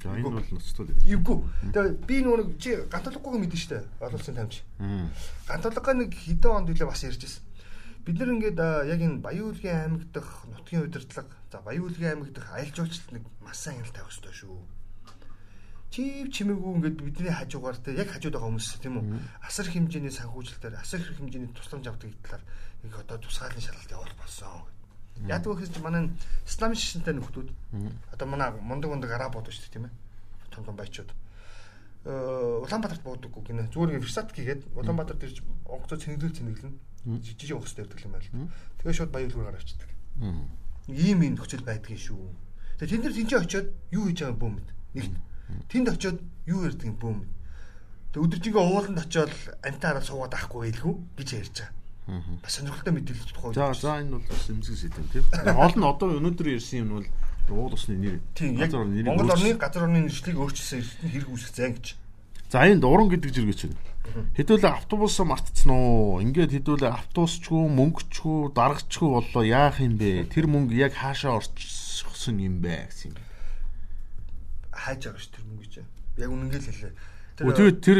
За 0.02 0.14
энэ 0.14 0.22
бол 0.22 0.44
ноцтой. 0.52 0.92
Эвгүй. 1.04 1.38
Тэгээ 1.74 1.94
би 2.06 2.16
нөгөө 2.22 2.46
чи 2.58 2.70
гантологгүйг 2.88 3.42
мэдэн 3.42 3.60
штэ. 3.60 3.84
Олуулсан 4.00 4.36
тамж. 4.38 4.62
Гантологгоо 5.48 5.94
нэг 5.98 6.14
хэдэн 6.14 6.52
онд 6.52 6.70
үлээ 6.72 6.88
бас 6.88 7.02
ярьжсэн. 7.04 7.42
Бид 8.06 8.16
нар 8.18 8.32
ингээд 8.32 8.58
яг 8.88 9.00
энэ 9.02 9.20
Баян-Улгийн 9.20 9.76
аймаг 9.84 10.02
дахь 10.14 10.48
нутгийн 10.48 10.88
удирдлага, 10.88 11.28
за 11.52 11.60
Баян-Улгийн 11.60 12.12
аймаг 12.16 12.32
дахь 12.32 12.48
аялал 12.54 12.72
жуулчлалт 12.72 13.12
нэг 13.12 13.24
маш 13.44 13.58
сайн 13.60 13.84
хяналт 13.84 13.94
тавих 13.94 14.08
хэрэгтэй 14.08 14.32
шүү 14.32 14.78
чив 15.88 16.28
чимээгүй 16.28 16.72
ингээд 16.76 17.00
бидний 17.00 17.32
хажуугаар 17.32 17.76
те 17.80 17.96
яг 17.96 18.12
хажууд 18.12 18.36
байгаа 18.36 18.48
хүмүүс 18.52 18.76
тийм 18.84 19.00
үү 19.00 19.06
асар 19.40 19.66
хэмжээний 19.72 20.12
санхүүжилтээр 20.12 20.76
асар 20.76 21.00
хэмжээний 21.00 21.48
тусламж 21.56 21.88
авдаг 21.88 22.12
талаар 22.20 22.44
нэг 22.84 22.92
одоо 22.92 23.16
тусгаалын 23.16 23.64
шалгалт 23.64 23.94
явуул 23.96 24.14
болсон. 24.20 24.68
Яг 25.26 25.46
үхэс 25.46 25.72
чи 25.74 25.80
манай 25.82 26.12
ислам 26.46 26.74
шишинтэй 26.78 27.14
нөхдүүд 27.18 27.48
одоо 28.14 28.26
манай 28.28 28.54
мундаг 28.62 28.90
мундаг 28.92 29.10
арабууд 29.10 29.50
шүү 29.50 29.66
дээ 29.66 29.74
тийм 29.74 29.86
ээ 29.88 29.94
том 30.54 30.64
том 30.64 30.76
баячууд 30.76 31.10
э, 31.10 32.12
Улаанбаатарт 32.62 33.02
буудаггүй 33.02 33.42
гинэ 33.50 33.72
зүгээр 33.74 33.98
ферсат 34.04 34.30
хийгээд 34.30 34.62
Улаанбаатарт 34.78 35.24
ирж 35.26 35.42
онгоцоо 35.66 35.98
цэнгэлэг 35.98 36.36
цэнгэлэн 36.38 36.74
жижиг 37.24 37.58
онгоцтой 37.58 37.82
явдаг 37.82 38.00
юм 38.04 38.12
байл. 38.12 38.30
Тэгээ 38.78 38.94
шууд 38.94 39.10
баялгуур 39.10 39.46
гараа 39.50 39.58
авчдаг. 39.58 39.90
Ийм 40.86 41.18
ийм 41.24 41.34
нөхцөл 41.34 41.66
байдгийн 41.66 41.98
шүү. 41.98 42.22
Тэгээ 42.78 42.90
тэнд 42.94 43.04
дэр 43.06 43.16
тэнцээ 43.18 43.40
очиод 43.42 43.68
юу 43.90 44.06
хийж 44.06 44.22
байгаа 44.22 44.38
бөөм 44.38 44.54
мэд. 44.54 44.68
Нэгт 44.94 45.14
Тэнд 45.68 45.88
очиод 45.88 46.20
юу 46.46 46.64
ярьдаг 46.64 46.84
юм 46.84 46.96
бөөм. 47.00 47.18
Тэг 48.12 48.20
өдөржингөө 48.24 48.64
ууланд 48.68 49.00
очиод 49.00 49.32
амтаараа 49.64 50.04
суугаад 50.04 50.36
авахгүй 50.36 50.68
байлгүй 50.68 50.94
гэж 51.16 51.28
ярьж 51.40 51.56
байгаа. 51.56 51.77
Бас 52.42 52.56
сонирхолтой 52.56 52.92
мэдээлэл 52.96 53.32
тухай. 53.32 53.54
За 53.54 53.72
за 53.76 54.00
энэ 54.00 54.16
бол 54.16 54.26
бас 54.26 54.48
эмзэг 54.48 54.76
сэтэм 54.76 55.06
тийм. 55.12 55.24
Гол 55.30 55.74
нь 55.76 55.88
одоо 55.92 56.08
өнөөдөр 56.16 56.48
ирсэн 56.56 56.80
юм 56.82 56.90
бол 56.98 57.06
уул 57.52 57.74
усны 57.76 57.96
нэр. 58.00 58.20
Газар 58.34 58.82
орны 58.82 59.04
нэрийг 59.04 59.12
Монгол 59.12 59.32
орны 59.36 59.54
газар 59.60 59.84
орны 59.84 60.00
нэршлиг 60.08 60.36
өөрчилсөн 60.40 60.80
эрдэнэ 60.80 61.12
хэрэг 61.12 61.28
үүсгэх 61.28 61.54
зэн 61.54 61.72
гэж. 61.76 61.86
За 62.48 62.64
энэ 62.64 62.80
дуран 62.80 63.08
гэдэг 63.12 63.30
зэрэг 63.32 63.56
чинь. 63.56 63.76
Хэдүүлээ 64.40 64.72
автобусаа 64.72 65.28
мартцсан 65.28 65.68
уу? 65.68 66.24
Ингээд 66.24 66.56
хэдүүлээ 66.56 66.92
автобусчгүй, 66.96 67.68
мөнгөчгүй, 67.76 68.56
дарагчгүй 68.56 69.08
боллоо 69.12 69.44
яах 69.44 69.84
юм 69.84 70.00
бэ? 70.00 70.32
Тэр 70.32 70.48
мөнгө 70.48 70.72
яг 70.80 70.96
хаашаа 70.96 71.36
орчихсон 71.44 72.40
юм 72.40 72.64
бэ 72.64 72.88
гэсэн 72.88 73.12
юм 73.12 73.28
хайж 74.78 75.04
байгаа 75.04 75.20
ш 75.20 75.28
тэр 75.34 75.44
мөнгө 75.44 75.68
чинь. 75.68 75.90
Яг 76.16 76.30
үнэнгээ 76.30 76.60
л 76.62 76.68
хэлээ. 76.70 76.94
Тэгээд 77.38 77.78
тэр 77.80 77.98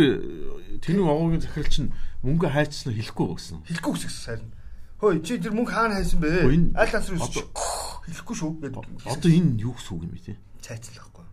тэрний 0.83 1.07
овоогийн 1.07 1.43
захирал 1.43 1.71
чинь 1.71 1.91
мөнгө 2.27 2.51
хайчсан 2.51 2.93
хэлэхгүй 2.95 3.27
байсан. 3.31 3.63
Хэлэхгүй 3.71 3.93
гэсэн 3.95 4.11
харин. 4.27 4.51
Хөөе 4.99 5.23
чи 5.23 5.39
тэр 5.39 5.55
мөнгө 5.55 5.71
хаана 5.71 5.95
хайсан 6.03 6.19
бэ? 6.19 6.75
Аль 6.75 6.91
асар 6.91 7.15
үсч 7.15 7.39
хэлэхгүй 7.39 8.35
шүү 8.35 8.51
гэдэг. 8.59 9.07
Одоо 9.07 9.31
энэ 9.31 9.63
юу 9.63 9.79
гэсэн 9.79 9.95
үг 9.95 10.03
юм 10.03 10.13
бэ 10.19 10.27
те? 10.27 10.35
Цайцлаа 10.59 11.07
байхгүй. 11.07 11.27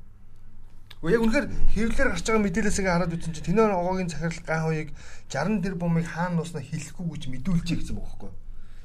Гэхдээ 1.01 1.15
яг 1.17 1.23
үнэхээр 1.25 1.47
хэвлэлээр 1.73 2.09
гарч 2.13 2.25
байгаа 2.29 2.43
мэдээлэлс 2.45 2.79
ингээ 2.81 2.93
хараад 2.93 3.15
үзсэн 3.17 3.33
чинь 3.33 3.47
тэнээр 3.49 3.73
овоогийн 3.73 4.09
захирал 4.09 4.41
ган 4.45 4.61
хоёыг 4.69 4.89
60 5.33 5.65
тэр 5.65 5.75
бумыг 5.77 6.05
хаана 6.05 6.35
нууснаа 6.37 6.61
хэлэхгүй 6.61 7.05
гэж 7.09 7.23
мэдүүлчихэ 7.29 7.79
гэсэн 7.81 7.97
үг 7.97 8.05
байхгүй. 8.05 8.31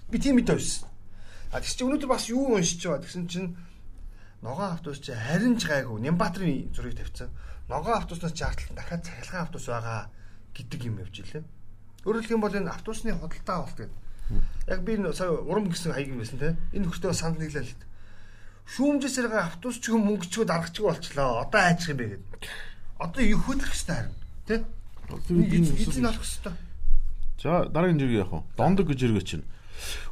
Би 0.09 0.17
тийм 0.17 0.35
мэдээ 0.41 0.57
байсан. 0.57 0.89
А 1.53 1.61
тэгс 1.61 1.77
чи 1.77 1.85
өнөөдөр 1.85 2.09
бас 2.09 2.25
юу 2.33 2.57
уншиж 2.57 2.81
байгаа 2.85 3.05
тэгсэн 3.05 3.25
чинь 3.29 3.57
ногоон 4.41 4.73
автобус 4.73 5.01
чи 5.01 5.13
харин 5.13 5.57
ч 5.61 5.69
гайгүй 5.69 6.01
Нямбатрын 6.01 6.73
зургийг 6.73 7.01
тавьсан. 7.01 7.29
Ногоон 7.71 8.03
автобуснаас 8.03 8.35
жаартал 8.35 8.75
дахиад 8.75 9.07
цахилгаан 9.07 9.45
автобус 9.47 9.67
байгаа 9.71 10.11
гэдэг 10.59 10.81
юм 10.91 10.99
явж 10.99 11.15
илээ. 11.23 11.45
Өөрөөр 12.03 12.27
хэлбэл 12.27 12.45
бол 12.45 12.59
энэ 12.59 12.75
автобусны 12.75 13.15
худалдаа 13.15 13.57
авалт 13.63 13.79
гэдэг. 13.79 13.99
Яг 14.67 14.81
би 14.83 14.93
сая 15.15 15.31
урам 15.31 15.71
гэсэн 15.71 15.95
хаяг 15.95 16.11
юм 16.11 16.19
байсан 16.19 16.39
те. 16.43 16.59
Энэ 16.75 16.91
хөртөө 16.91 17.15
санал 17.15 17.39
нийлээ 17.39 17.63
л. 17.63 17.87
Шүүмжээс 18.75 19.17
байгаа 19.23 19.43
автобус 19.55 19.79
ч 19.79 19.95
юм 19.95 20.03
мөнгөчгөө 20.03 20.45
дарагчгүй 20.51 20.87
болчлоо. 20.91 21.47
Одоо 21.47 21.61
айчих 21.63 21.95
юм 21.95 21.99
бэ 22.03 22.07
гэдэг. 22.11 22.43
Одоо 22.99 23.23
юу 23.23 23.39
хөдлөх 23.39 23.71
хэвээр 23.71 23.95
харин 24.03 24.15
те. 24.51 24.55
Эзэн 25.87 26.11
олох 26.11 26.27
хэвээр. 26.27 26.59
За 27.39 27.71
дараагийн 27.71 27.99
зэрэг 28.03 28.19
яах 28.19 28.35
вэ? 28.35 28.41
Дондог 28.59 28.87
гэж 28.91 28.99
зэрэг 28.99 29.27
чинь 29.27 29.47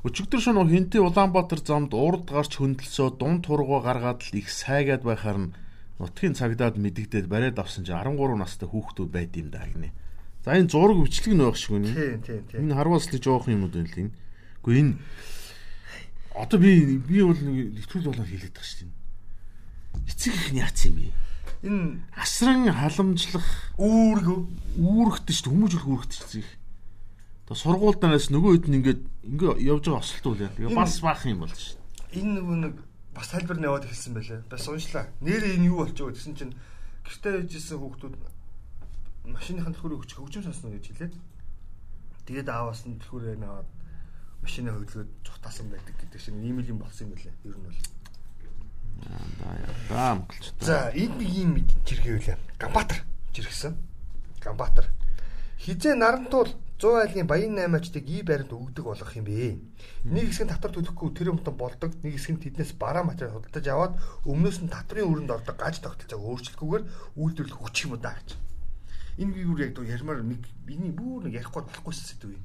Өчигдөр 0.06 0.40
шөнө 0.40 0.64
хинтээ 0.64 1.04
Улаанбаатар 1.04 1.60
замд 1.60 1.92
урд 1.92 2.24
гарч 2.32 2.56
хөндлөсөө 2.56 3.20
дунд 3.20 3.44
тургуу 3.44 3.84
гаргаад 3.84 4.24
л 4.24 4.38
их 4.40 4.48
сайгаад 4.48 5.04
байхаар 5.04 5.38
нь 5.44 5.52
нутгийн 5.98 6.34
цагдаад 6.38 6.78
мэдэгдээд 6.78 7.26
бариад 7.26 7.58
авсан 7.58 7.82
чинь 7.82 7.98
13 7.98 8.38
настай 8.38 8.68
хүүхдүүд 8.70 9.10
байд 9.10 9.34
юм 9.34 9.50
да 9.50 9.66
гинэ. 9.66 9.90
За 10.46 10.54
энэ 10.54 10.70
зураг 10.70 11.02
бичлэг 11.02 11.34
нь 11.34 11.42
байх 11.42 11.58
шиг 11.58 11.74
үнэ. 11.74 11.90
Тийм 11.90 12.22
тийм 12.22 12.42
тийм. 12.46 12.58
Энэ 12.70 12.76
харуулс 12.78 13.10
л 13.10 13.18
жоох 13.18 13.50
юм 13.50 13.66
уу 13.66 13.74
энэ 13.74 13.90
л 13.90 14.00
энэ. 14.06 14.14
Гэхдээ 14.62 14.78
энэ 14.78 14.94
одоо 16.38 16.58
би 16.62 17.02
би 17.02 17.18
бол 17.26 17.34
нэг 17.34 17.74
нэвтрүүл 17.82 18.14
болоо 18.14 18.26
хийлээд 18.26 18.54
байгаа 18.54 18.70
шүү 18.70 18.86
дээ. 18.86 18.96
Эцэг 20.06 20.34
их 20.38 20.48
нь 20.54 20.62
яац 20.62 20.78
юм 20.86 20.94
бэ? 21.02 21.10
Энэ 21.66 21.84
асран 22.14 22.70
халамжлах 22.70 23.48
үүрэг 23.74 24.28
үүрэгтэй 24.78 25.34
шүү 25.34 25.50
дээ. 25.50 25.54
Хүмүүж 25.58 25.72
үүрэгтэй 25.82 26.18
эцэг 26.22 26.40
их. 26.46 26.52
Тэгээ 27.50 27.62
сургуульдаас 27.64 28.26
нөгөө 28.30 28.52
хэд 28.54 28.66
нь 28.70 28.76
ингээд 28.78 29.02
ингээ 29.02 29.52
явж 29.66 29.84
байгаа 29.90 30.04
осолт 30.04 30.26
үл 30.30 30.44
яа. 30.46 30.54
Тэгээ 30.54 30.78
бас 30.78 31.00
баах 31.02 31.26
юм 31.26 31.42
болж 31.42 31.58
шин. 31.58 31.80
Энэ 32.14 32.32
нөгөө 32.38 32.56
нэг 32.62 32.74
бас 33.18 33.34
тайлбар 33.34 33.58
нь 33.58 33.66
яваад 33.66 33.90
хэлсэн 33.90 34.14
байлээ. 34.14 34.40
Бас 34.46 34.68
уншлаа. 34.70 35.10
Нэрээ 35.18 35.58
энэ 35.58 35.68
юу 35.74 35.82
болчих 35.82 36.06
вэ 36.06 36.14
гэсэн 36.14 36.34
чинь 36.38 36.54
гэртээ 37.02 37.50
яжсэн 37.50 37.82
хүүхдүүд 37.82 38.14
машиныхын 39.34 39.74
төлхөрийг 39.74 40.00
өгч 40.06 40.12
хөгжим 40.14 40.46
сонсно 40.46 40.70
гэж 40.70 40.86
хэлээд 40.86 41.14
тэгээд 42.30 42.48
ааваас 42.48 42.86
нь 42.86 42.94
төлхөрөө 43.02 43.42
наваад 43.42 43.68
машинаа 44.46 44.78
хөдлөөд 44.78 45.10
цухтаасан 45.26 45.66
байдаг 45.66 45.94
гэдэг 45.98 46.20
шиг 46.22 46.38
ийм 46.38 46.62
л 46.62 46.70
юм 46.70 46.78
болсон 46.78 47.10
юм 47.10 47.18
байлээ. 47.18 47.34
Ер 47.42 47.56
нь 47.58 47.66
бол. 47.66 47.80
Яа. 49.90 50.14
Амгалч. 50.14 50.44
За 50.62 50.94
энэ 50.94 51.18
нэг 51.18 51.30
юм 51.34 51.50
жиргээ 51.82 52.14
үлээ. 52.22 52.38
Гамбатар 52.54 53.02
жиргсэн. 53.34 53.74
Гамбатар. 54.38 54.86
Хизээ 55.58 55.94
нарантуул 55.98 56.54
100 56.78 56.94
айлын 57.02 57.26
баян 57.26 57.58
8-аачдыг 57.58 58.06
ий 58.06 58.22
баримт 58.22 58.54
өгдөг 58.54 58.86
болох 58.86 59.10
юм 59.18 59.26
бэ. 59.26 59.58
Нэг 60.06 60.30
хэсэг 60.30 60.46
нь 60.46 60.52
татвар 60.54 60.70
төлөхгүй 60.70 61.10
тэр 61.10 61.34
юмтан 61.34 61.58
болдог, 61.58 61.90
нэг 62.06 62.14
хэсэг 62.14 62.38
нь 62.38 62.42
тэднээс 62.46 62.78
бараа 62.78 63.02
материал 63.02 63.42
худалдаж 63.42 63.66
аваад 63.66 63.94
өмнөөс 64.22 64.62
нь 64.62 64.70
татврын 64.70 65.10
өрөнд 65.10 65.34
ордог 65.34 65.58
гаж 65.58 65.82
тогтолцоог 65.82 66.22
өөрчлөхгүйгээр 66.22 66.84
үйлдвэрлэх 67.18 67.58
хүч 67.58 67.76
юм 67.90 67.98
даа 67.98 68.14
гэж. 68.14 68.38
Энэ 69.18 69.34
би 69.34 69.42
юу 69.42 69.58
яг 69.58 69.74
ярмаар 69.74 70.22
нэг 70.22 70.46
биний 70.62 70.94
бүр 70.94 71.26
нэг 71.26 71.42
ярихгүй 71.42 71.66
болохгүйсэн 71.66 72.06
сэдв 72.06 72.38
юм. 72.38 72.44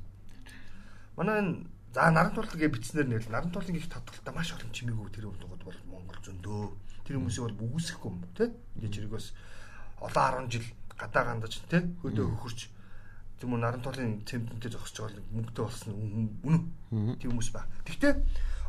Манай 1.14 1.70
за 1.94 2.10
наран 2.10 2.34
тултгээ 2.34 2.74
бичснээр 2.74 3.06
нэр 3.06 3.30
наран 3.30 3.54
тултын 3.54 3.78
их 3.78 3.86
татвартай 3.86 4.34
маш 4.34 4.50
олон 4.58 4.74
чимээгүй 4.74 5.14
тэр 5.14 5.30
юмтууд 5.30 5.62
бол 5.62 5.78
Монгол 5.86 6.18
зөндөө. 6.26 7.06
Тэр 7.06 7.22
хүмүүсийг 7.22 7.46
бол 7.46 7.78
үгүйсэхгүй 7.78 8.10
юм 8.10 8.26
тий. 8.34 8.50
Ингээд 8.82 9.06
зэрэгээс 9.06 9.28
олон 10.02 10.50
10 10.50 10.58
жил 10.58 10.66
гадаа 10.98 11.24
гандаж 11.30 11.62
тий 11.70 11.86
хөдөө 12.02 12.26
хөхөрч 12.42 12.74
тийм 13.44 13.52
үү 13.52 13.60
наран 13.60 13.84
толын 13.84 14.24
цемтэнтэй 14.24 14.72
зогсож 14.72 15.04
байгаа 15.04 15.20
нэг 15.20 15.28
мөнгөтэй 15.36 15.64
болсон 15.68 15.92
үнэн 16.48 16.64
тийм 17.20 17.36
хүмүүс 17.36 17.52
ба. 17.52 17.68
Гэхдээ 17.84 18.14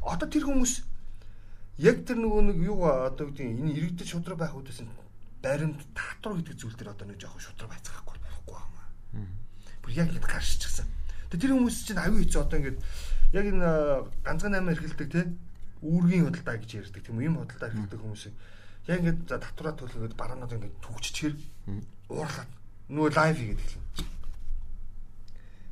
одоо 0.03 0.27
тэр 0.27 0.51
хүмүүс 0.51 0.75
яг 1.79 2.03
тэр 2.03 2.19
нөгөө 2.19 2.43
нэг 2.51 2.59
юу 2.59 2.83
одоо 2.83 3.31
гэдэг 3.31 3.55
энэ 3.55 3.71
иргэдэд 3.71 4.11
шудраг 4.11 4.43
байх 4.43 4.59
үдээс 4.59 4.83
баримт 5.39 5.79
татвар 5.95 6.43
гэдэг 6.43 6.59
зүйл 6.59 6.75
дээр 6.75 6.91
одоо 6.91 7.07
нэг 7.07 7.23
жоохон 7.23 7.39
шудраг 7.39 7.71
байцгаахгүй 7.71 8.19
болохгүй 8.19 8.59
байна. 9.15 9.31
Бүр 9.79 9.91
яг 9.95 10.11
ингэ 10.11 10.27
гаршчихсан. 10.27 10.91
Тэгээ 11.31 11.43
тэр 11.47 11.55
хүмүүс 11.55 11.77
чинь 11.87 12.03
аюу 12.03 12.19
хэцүү 12.19 12.43
одоо 12.43 12.59
ингэ 12.59 12.73
яг 13.31 13.45
энэ 13.47 13.69
ганцхан 14.27 14.59
8 14.59 14.75
эрхэлдэг 14.75 15.09
те 15.15 15.23
үүргийн 15.87 16.27
худалдаа 16.35 16.59
гэж 16.59 16.71
ярьдаг 16.83 17.03
тийм 17.07 17.23
үү 17.23 17.31
ийм 17.31 17.39
худалдаа 17.39 17.71
эрхэлдэг 17.71 18.01
хүмүүсийг 18.03 18.35
яг 18.91 18.99
ингэ 19.07 19.31
за 19.31 19.39
татвараа 19.39 19.75
төлөхөд 19.79 20.19
бараанууд 20.19 20.51
ингэ 20.51 20.83
түгччихэр 20.83 21.35
уурлаад 22.11 22.51
нөгөө 22.91 23.11
лайв 23.15 23.37
хийгээд 23.39 23.63
эхэлнэ. 23.63 24.13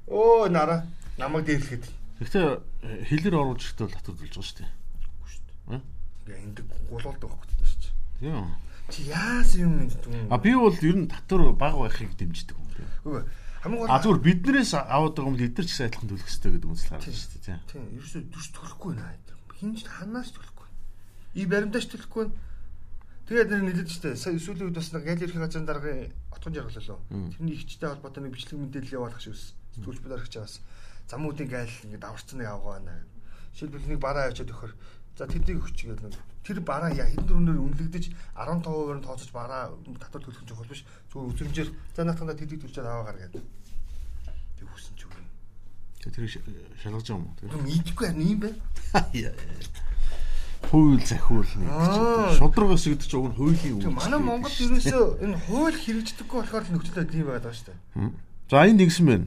Өө 0.08 0.50
нараа 0.50 0.86
намайг 1.18 1.46
дээрлэхэд. 1.46 1.84
Гэхдээ 2.22 2.48
э, 2.82 3.04
хэлээр 3.06 3.36
оруулж 3.38 3.62
ихтэй 3.62 3.86
бол 3.86 3.96
татвар 3.98 4.16
төлж 4.18 4.34
байгаа 4.34 4.48
шүү 4.48 4.58
дээ. 4.58 4.70
Үгүй 5.02 5.30
шүү 5.30 5.44
дээ. 5.46 5.80
Ингээ 6.22 6.38
энд 6.42 6.58
гулуулдаг 6.90 7.28
байхгүй 7.30 7.66
шүү 7.66 7.80
дээ. 7.82 7.94
Тийм. 8.18 8.46
Чи 8.90 9.00
яасан 9.08 9.60
юм 9.62 9.74
юм? 9.86 10.26
А 10.30 10.36
би 10.42 10.50
бол 10.54 10.74
ер 10.74 10.96
нь 10.98 11.10
татвар 11.10 11.54
бага 11.54 11.86
байхыг 11.86 12.14
дэмждэг 12.18 12.56
юм. 12.58 12.66
Үгүй 13.06 13.22
хамгийн 13.62 13.86
гол 13.86 13.94
А 13.94 14.02
зүгээр 14.02 14.20
биднээс 14.26 14.74
аваад 14.74 15.14
байгаа 15.14 15.30
юм 15.30 15.38
бид 15.38 15.54
нар 15.54 15.66
ч 15.66 15.70
гэсэн 15.70 15.86
адилхан 15.86 16.08
төлөх 16.10 16.26
хэрэгтэй 16.26 16.50
гэдэг 16.50 16.70
үнсэл 16.70 16.90
гарч 16.90 17.04
шүү 17.14 17.30
дээ. 17.46 17.58
Тийм. 17.70 17.84
Ерөөсөө 17.94 18.22
төс 18.34 18.48
төлөхгүй 18.58 18.92
наа. 18.98 19.14
Хинж 19.62 19.78
ханаас 19.86 20.30
төлөхгүй. 20.34 20.68
И 21.38 21.42
баримтаач 21.46 21.86
төлөхгүй. 21.86 22.26
Тэгээд 23.30 23.50
нэр 23.54 23.62
нэлээд 23.62 23.90
штэ 23.94 24.18
сүүлийн 24.18 24.66
үед 24.66 24.78
бас 24.82 24.90
нэг 24.90 25.06
гайл 25.06 25.22
ерхий 25.22 25.38
газрын 25.38 25.66
дараагийн 25.70 26.10
отгон 26.34 26.54
жаргалаа. 26.58 26.98
Тэрний 27.38 27.54
ихчтэй 27.54 27.86
холбоотой 27.86 28.22
нэг 28.26 28.34
бичлэг 28.34 28.58
мэдээлэл 28.58 28.96
явуулах 28.98 29.22
шиг 29.22 29.38
байсан 29.38 29.61
сэтгүүлч 29.74 30.00
бид 30.02 30.12
аргач 30.16 30.34
бас 30.38 30.60
замуудын 31.10 31.48
гайл 31.48 31.74
ингээд 31.84 32.04
аварцныг 32.04 32.46
авгаа 32.46 32.80
байна. 32.80 33.04
Жишээлбэл 33.52 33.90
нэг 33.92 34.00
бараа 34.00 34.28
авчиад 34.28 34.52
өгөхөр 34.52 34.72
За 35.18 35.28
тэднийг 35.28 35.60
өгч 35.60 35.84
гэдэг 35.84 36.08
нэг 36.08 36.16
тэр 36.40 36.64
бараа 36.64 36.88
яа 36.88 37.04
хэдэн 37.04 37.28
дөрөвнөр 37.28 37.60
үнэлэгдэж 37.60 38.16
15%-аар 38.32 38.96
нь 38.96 39.04
тооцож 39.04 39.28
бараа 39.28 39.68
татвар 40.00 40.24
төлөх 40.24 40.48
чухал 40.48 40.64
биш. 40.64 40.88
Зүгээр 41.12 41.30
үзэмжээр 41.36 41.68
за 41.92 42.00
наатахнаа 42.08 42.32
тэдийг 42.32 42.64
төлчөөд 42.64 42.88
аваа 42.88 43.12
гар 43.12 43.20
гэдэг. 43.28 43.44
Тэг 44.56 44.66
хүсэн 44.72 44.96
ч 44.96 45.04
үгүй. 45.04 45.22
Тэр 46.00 46.24
шалгаж 46.80 47.04
байгаа 47.04 47.20
юм 47.20 47.28
уу? 47.28 47.36
Тэр 47.36 47.60
мэдхгүй 47.60 48.06
харин 48.08 48.24
юм 48.24 48.40
байна. 48.40 48.56
Хууль 50.72 51.04
захиул 51.04 51.50
нэг. 51.60 51.68
Шудрагаас 52.40 52.84
гэдэг 52.88 53.04
чинь 53.04 53.20
уг 53.20 53.28
нь 53.28 53.36
хуулийн 53.36 53.74
үг. 53.76 53.92
Манай 53.92 54.16
Монгол 54.16 54.48
ерөөсөө 54.48 55.28
энэ 55.28 55.36
хууль 55.44 55.76
хэрэгждэггүй 55.76 56.38
болохоор 56.40 56.64
нөхцөлөө 56.72 57.04
тийм 57.04 57.28
байгаад 57.28 57.44
байгаа 57.44 57.58
шүү 57.60 57.68
дээ. 57.68 58.10
За 58.48 58.64
энэ 58.64 58.80
нэгсэн 58.80 59.04
байна. 59.04 59.26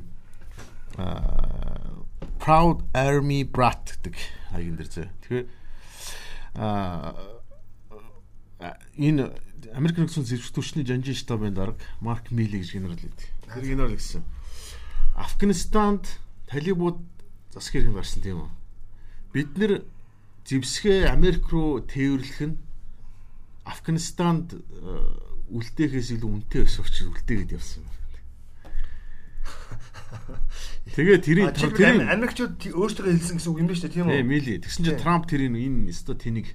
Аа 0.98 1.76
Proud 2.46 2.86
Army 2.94 3.42
Brat 3.44 3.98
гэдэг 3.98 4.16
хаягийн 4.54 4.78
дээр 4.78 4.90
зөө. 4.92 5.10
Тэгэхээр 5.26 5.48
энэ 9.02 9.24
Америк 9.74 9.98
нэгдсэн 9.98 10.24
зэрэг 10.30 10.54
түвшний 10.54 10.86
жанжин 10.86 11.18
штабын 11.18 11.58
дарга 11.58 11.82
Марк 12.00 12.30
Мили 12.30 12.62
гэж 12.62 12.78
генерал 12.78 13.02
гэдэг. 13.02 13.28
Тэр 13.50 13.66
генерал 13.66 13.98
гэсэн. 13.98 14.22
Афганистанд 15.18 16.22
талибууд 16.46 17.02
засаг 17.50 17.82
хэрэг 17.82 17.98
гарсан 17.98 18.22
тийм 18.22 18.46
үү? 18.46 18.52
Бид 19.34 19.58
нэр 19.58 19.82
зэвсгээ 20.46 21.10
Америк 21.10 21.50
руу 21.50 21.82
тээвэрлэх 21.82 22.40
нь 22.46 22.62
Афганистанд 23.66 24.54
э, 24.54 24.62
үлдээхээс 25.50 26.14
илүү 26.14 26.30
үнэтэй 26.30 26.62
учраас 26.62 27.02
үлдээгээд 27.02 27.58
явсан 27.58 27.82
юм. 27.82 27.90
Тэгээ 30.95 31.17
тэрийг 31.21 31.51
тэр 31.56 32.06
Америкчууд 32.10 32.56
өөрсдөө 32.62 33.06
хэлсэн 33.10 33.38
гэсэн 33.39 33.51
үг 33.51 33.60
юм 33.60 33.67
ба 33.69 33.75
шүү 33.75 33.86
дээ 33.89 33.95
тийм 33.95 34.08
үү? 34.08 34.15
Тийм 34.19 34.28
мили. 34.30 34.54
Тэгсэн 34.62 34.84
чинь 34.86 35.01
Трамп 35.01 35.23
тэрийг 35.28 35.51
энэ 35.51 35.89
өсто 35.91 36.13
тэнийг 36.15 36.47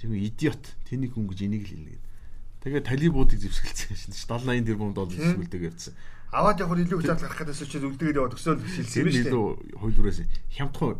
тийм 0.00 0.10
идиот 0.18 0.64
тэнийг 0.88 1.12
хүн 1.14 1.26
гэж 1.30 1.40
энийг 1.44 1.64
л 1.64 1.70
хэлнэ 1.70 1.90
гэдэг. 1.94 2.12
Тэгээ 2.64 2.82
талибуудыг 2.84 3.38
зэвсгэлцсэн 3.44 3.96
шин 3.96 4.12
ш 4.16 4.24
70 4.24 4.64
80 4.64 4.68
тэрбум 4.68 4.92
доллар 4.96 5.12
зэвсгэлдэг 5.14 5.62
явцсан. 5.68 5.94
Аваад 6.34 6.58
явахаар 6.58 6.82
илүү 6.82 6.98
их 6.98 7.06
зардал 7.06 7.28
гарах 7.28 7.40
гэдээс 7.44 7.62
ч 7.68 7.74
үлдгээд 7.78 8.18
яваа 8.18 8.32
төсөөл 8.32 8.58
хэлсэн 8.64 9.00
юм 9.04 9.08
шүү 9.12 9.20
дээ. 9.20 9.30
Илүү 9.30 9.46
хууль 9.78 9.96
бүрээс 10.00 10.20
хямдхан 10.56 10.96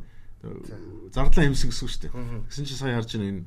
зардлаа 1.11 1.45
хэмсэн 1.49 1.69
гэсэн 1.73 1.85
үг 1.85 1.93
шүү 1.93 2.03
дээ. 2.05 2.13
Тэгсэн 2.53 2.65
чинь 2.69 2.79
сая 2.79 2.95
харж 3.01 3.11
байна 3.17 3.29
энэ 3.33 3.43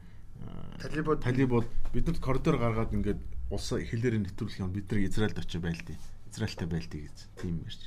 талибууд 0.82 1.20
талибууд 1.22 1.68
биднэрт 1.94 2.20
коридор 2.22 2.58
гаргаад 2.58 2.94
ингээд 2.94 3.22
улс 3.50 3.70
хэлээр 3.72 4.22
нэвтрүүлэх 4.26 4.62
юм 4.62 4.74
бид 4.74 4.90
нар 4.92 5.06
Израильд 5.06 5.38
очиж 5.40 5.62
байлдیں۔ 5.62 5.98
Израильтай 6.30 6.68
байлдیں 6.68 7.02
гэж 7.06 7.18
тийм 7.40 7.64
ярьж. 7.64 7.82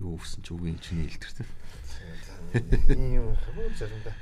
Юу 0.00 0.18
гэсэн 0.18 0.42
ч 0.42 0.52
үгүй 0.52 0.74
чиний 0.82 1.08
хэлдэртэй. 1.08 1.46
Ийм 2.94 3.34
заримдаа. 3.78 4.14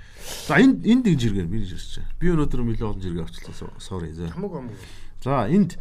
За 0.47 0.57
энд 0.61 0.87
энд 0.87 1.05
нэг 1.07 1.19
жиргэн 1.19 1.49
би 1.51 1.65
жирч. 1.67 1.99
Би 2.21 2.31
өнөөдөр 2.31 2.63
нэлээд 2.63 2.87
олон 2.87 3.03
жиргээ 3.03 3.25
авчлаа. 3.27 3.75
Sorry. 3.83 4.15
Хамаагүй 4.15 4.59
хамаагүй. 4.63 4.79
За 5.25 5.49
энд 5.51 5.77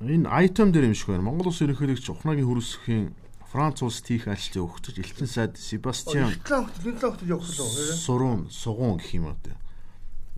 энэ 0.00 0.30
айтем 0.30 0.72
дээр 0.72 0.88
юм 0.88 0.96
шиг 0.96 1.12
байна. 1.12 1.28
Монгол 1.28 1.52
улс 1.52 1.60
ерөнхийлөгч 1.60 2.08
Ухнагийн 2.08 2.48
хөрөсхийн 2.48 3.12
Франц 3.52 3.80
улс 3.82 4.00
тийх 4.04 4.28
ажилтны 4.28 4.60
өгчөж 4.64 5.00
элчин 5.00 5.28
сайд 5.28 5.56
Себастьян 5.56 6.32
Сурун 7.96 8.48
сугун 8.52 9.00
гэх 9.00 9.14
юм 9.16 9.36
те. 9.40 9.56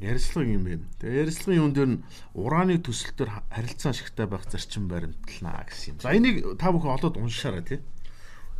Ярилцлага 0.01 0.49
юм 0.49 0.65
байна. 0.65 0.85
Тэгээ 1.01 1.21
ярилцлагын 1.29 1.61
юун 1.61 1.75
дээр 1.77 1.91
нь 1.93 2.03
ураны 2.33 2.81
төсөлтөөр 2.81 3.31
харилцаа 3.53 3.93
ашигтай 3.93 4.27
байх 4.27 4.49
зарчим 4.49 4.89
баримтлана 4.89 5.65
гэсэн 5.69 5.93
юм. 5.93 5.97
За 6.01 6.17
энийг 6.17 6.57
та 6.57 6.73
бүхэн 6.73 6.97
олоод 6.97 7.21
уншаарай 7.21 7.63
тий. 7.63 7.81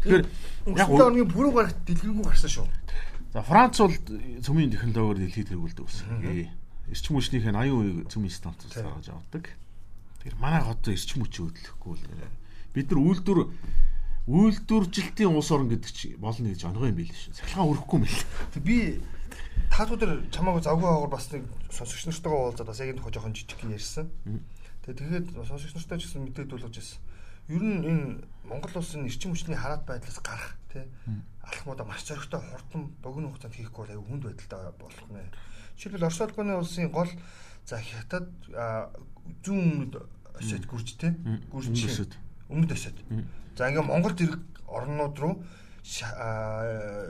Тэгэхээр 0.05 0.25
яг 0.77 0.89
оны 0.93 1.25
бүрэн 1.25 1.53
гарагт 1.57 1.81
дэлгэрэнгүй 1.89 2.27
гарсан 2.29 2.51
шүү. 2.53 2.69
За 3.33 3.41
Франц 3.41 3.81
бол 3.81 3.97
цөмийн 4.45 4.75
технологиор 4.75 5.17
дэлхийд 5.17 5.49
хэрэгүүлдэг 5.49 5.87
гэсэн. 5.89 6.09
Эрчим 6.93 7.15
хүчнийхээ 7.17 7.57
80% 7.57 8.13
цөмийн 8.13 8.35
станцаас 8.35 8.75
гаргаж 8.77 9.09
авдаг. 9.09 9.45
Тэгэхээр 10.21 10.37
манай 10.37 10.61
хотод 10.61 10.93
эрчим 10.93 11.25
хүч 11.25 11.35
хөдөлгөхгүй 11.41 11.95
л 11.97 12.05
бид 12.75 12.91
нар 12.91 13.01
үйлдвэр 13.01 13.41
үйлдвэржилтийн 14.31 15.33
улс 15.33 15.51
орн 15.51 15.71
гэдэг 15.71 15.91
чи 15.91 16.15
болно 16.15 16.53
гэж 16.53 16.63
онгой 16.69 16.93
юм 16.93 16.99
байл 17.03 17.11
шүү. 17.11 17.35
Цахилгаан 17.35 17.71
өрөхгүй 17.73 17.97
юм 17.99 18.07
л. 18.07 18.19
Би 18.63 18.77
таатуудаар 19.71 20.27
чамаагүй 20.35 20.63
завгүй 20.67 20.89
хаагаар 20.91 21.15
бас 21.15 21.27
нэг 21.33 21.47
сонсогч 21.71 22.05
нартайгаа 22.11 22.51
уулзаад 22.51 22.69
бас 22.69 22.81
яг 22.83 22.91
энэ 22.93 23.03
жоохон 23.07 23.35
жижиг 23.35 23.61
ярьсан. 23.65 24.11
Тэгээд 24.85 24.99
тэгэхэд 24.99 25.27
сонсогч 25.47 25.73
нартай 25.79 25.99
ч 25.99 26.03
гэсэн 26.11 26.23
мэдээд 26.27 26.51
болгож 26.51 26.77
ирсэн. 26.77 27.01
Ер 27.49 27.63
нь 27.63 27.83
энэ 27.87 28.05
Монгол 28.45 28.75
улсын 28.77 29.07
эрчим 29.07 29.33
хүчний 29.33 29.57
хараат 29.57 29.87
байдлаас 29.87 30.19
гарах 30.21 30.59
тий 30.71 30.85
алхмуудаа 31.43 31.87
маш 31.87 32.05
зоригтой 32.05 32.41
хурдан 32.41 32.91
богино 33.03 33.31
хугацаанд 33.31 33.55
хийхгүй 33.55 33.87
бол 33.87 33.95
аюу 33.95 34.07
хүнд 34.07 34.23
байдалтай 34.27 34.73
болох 34.79 35.07
нэ. 35.11 35.31
Жишээлбэл 35.79 36.07
Орос 36.07 36.21
улсын 36.21 36.59
улсын 36.59 36.91
гол 36.91 37.11
за 37.67 37.79
хятад 37.79 38.29
зүүн 39.43 39.61
өмнөд 39.65 39.95
осет 40.39 40.65
гүрж 40.67 40.89
тий 40.99 41.11
гүрж 41.51 41.75
өмнөд 42.51 42.73
осет 42.73 42.99
За 43.57 43.69
ингээм 43.69 43.87
Монгол 43.93 44.15
зэрэг 44.15 44.41
орнууд 44.67 45.19
руу 45.19 45.43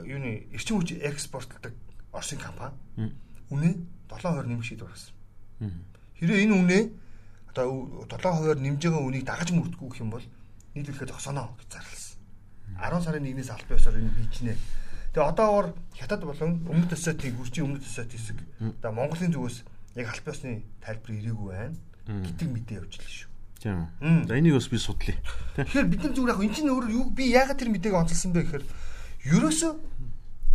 юуны 0.03 0.47
эрчим 0.51 0.79
хүч 0.79 0.99
экспортлдог 0.99 1.73
Оросын 2.21 2.37
компани 2.37 2.77
үнэ 3.49 3.81
7% 4.13 4.45
нэмэх 4.45 4.65
шийдвэр 4.65 4.93
гаргасан. 4.93 5.17
Хэрэв 6.21 6.37
энэ 6.37 6.53
үнэ 6.53 6.79
одоо 7.49 8.05
7%-аар 8.05 8.59
нэмж 8.61 8.77
байгаа 8.77 9.01
үнийг 9.01 9.25
дагаж 9.25 9.49
мөрдгүү 9.49 9.89
гэх 9.89 10.05
юм 10.05 10.13
бол 10.13 10.25
нийлүүлэхэд 10.77 11.09
зогсоно 11.09 11.49
гэж 11.57 11.69
зарласан. 11.73 12.21
10 12.77 13.01
сарын 13.01 13.25
1-ээс 13.25 13.49
албан 13.49 13.77
ёсоор 13.81 13.97
энэ 13.97 14.15
бичнэ. 14.21 14.55
Тэгээ 15.11 15.29
одоогоор 15.33 15.67
хятад 15.97 16.21
болон 16.23 16.63
өмнөд 16.69 16.93
Осетийн 16.93 17.35
хурцын 17.35 17.65
өмнөд 17.67 17.83
Осет 17.83 18.13
хэсэг 18.13 18.37
одоо 18.79 18.91
Монголын 18.95 19.33
зүгээс 19.33 19.57
яг 19.99 20.07
албан 20.07 20.31
ёсны 20.31 20.63
тайлбар 20.79 21.11
ирээгүй 21.11 21.47
байна 21.51 21.75
гэдэг 22.07 22.47
мэдээ 22.47 22.77
явуулж 22.79 22.95
шүү. 22.95 23.27
Тийм. 23.59 23.89
За 24.29 24.37
энийг 24.39 24.55
бас 24.55 24.71
би 24.71 24.77
судлаа. 24.79 25.17
Тэгэхээр 25.59 25.87
бид 25.91 26.01
нар 26.05 26.13
зүгээр 26.15 26.31
яг 26.31 26.41
энэ 26.41 26.55
чинь 26.55 26.71
өөрөө 26.71 26.91
юу 26.95 27.05
би 27.11 27.27
яагаад 27.27 27.59
тэр 27.59 27.69
мэдээг 27.75 27.93
онцлсан 27.93 28.31
бэ 28.31 28.41
гэхээр 28.47 28.65
ерөөсөө 29.27 29.71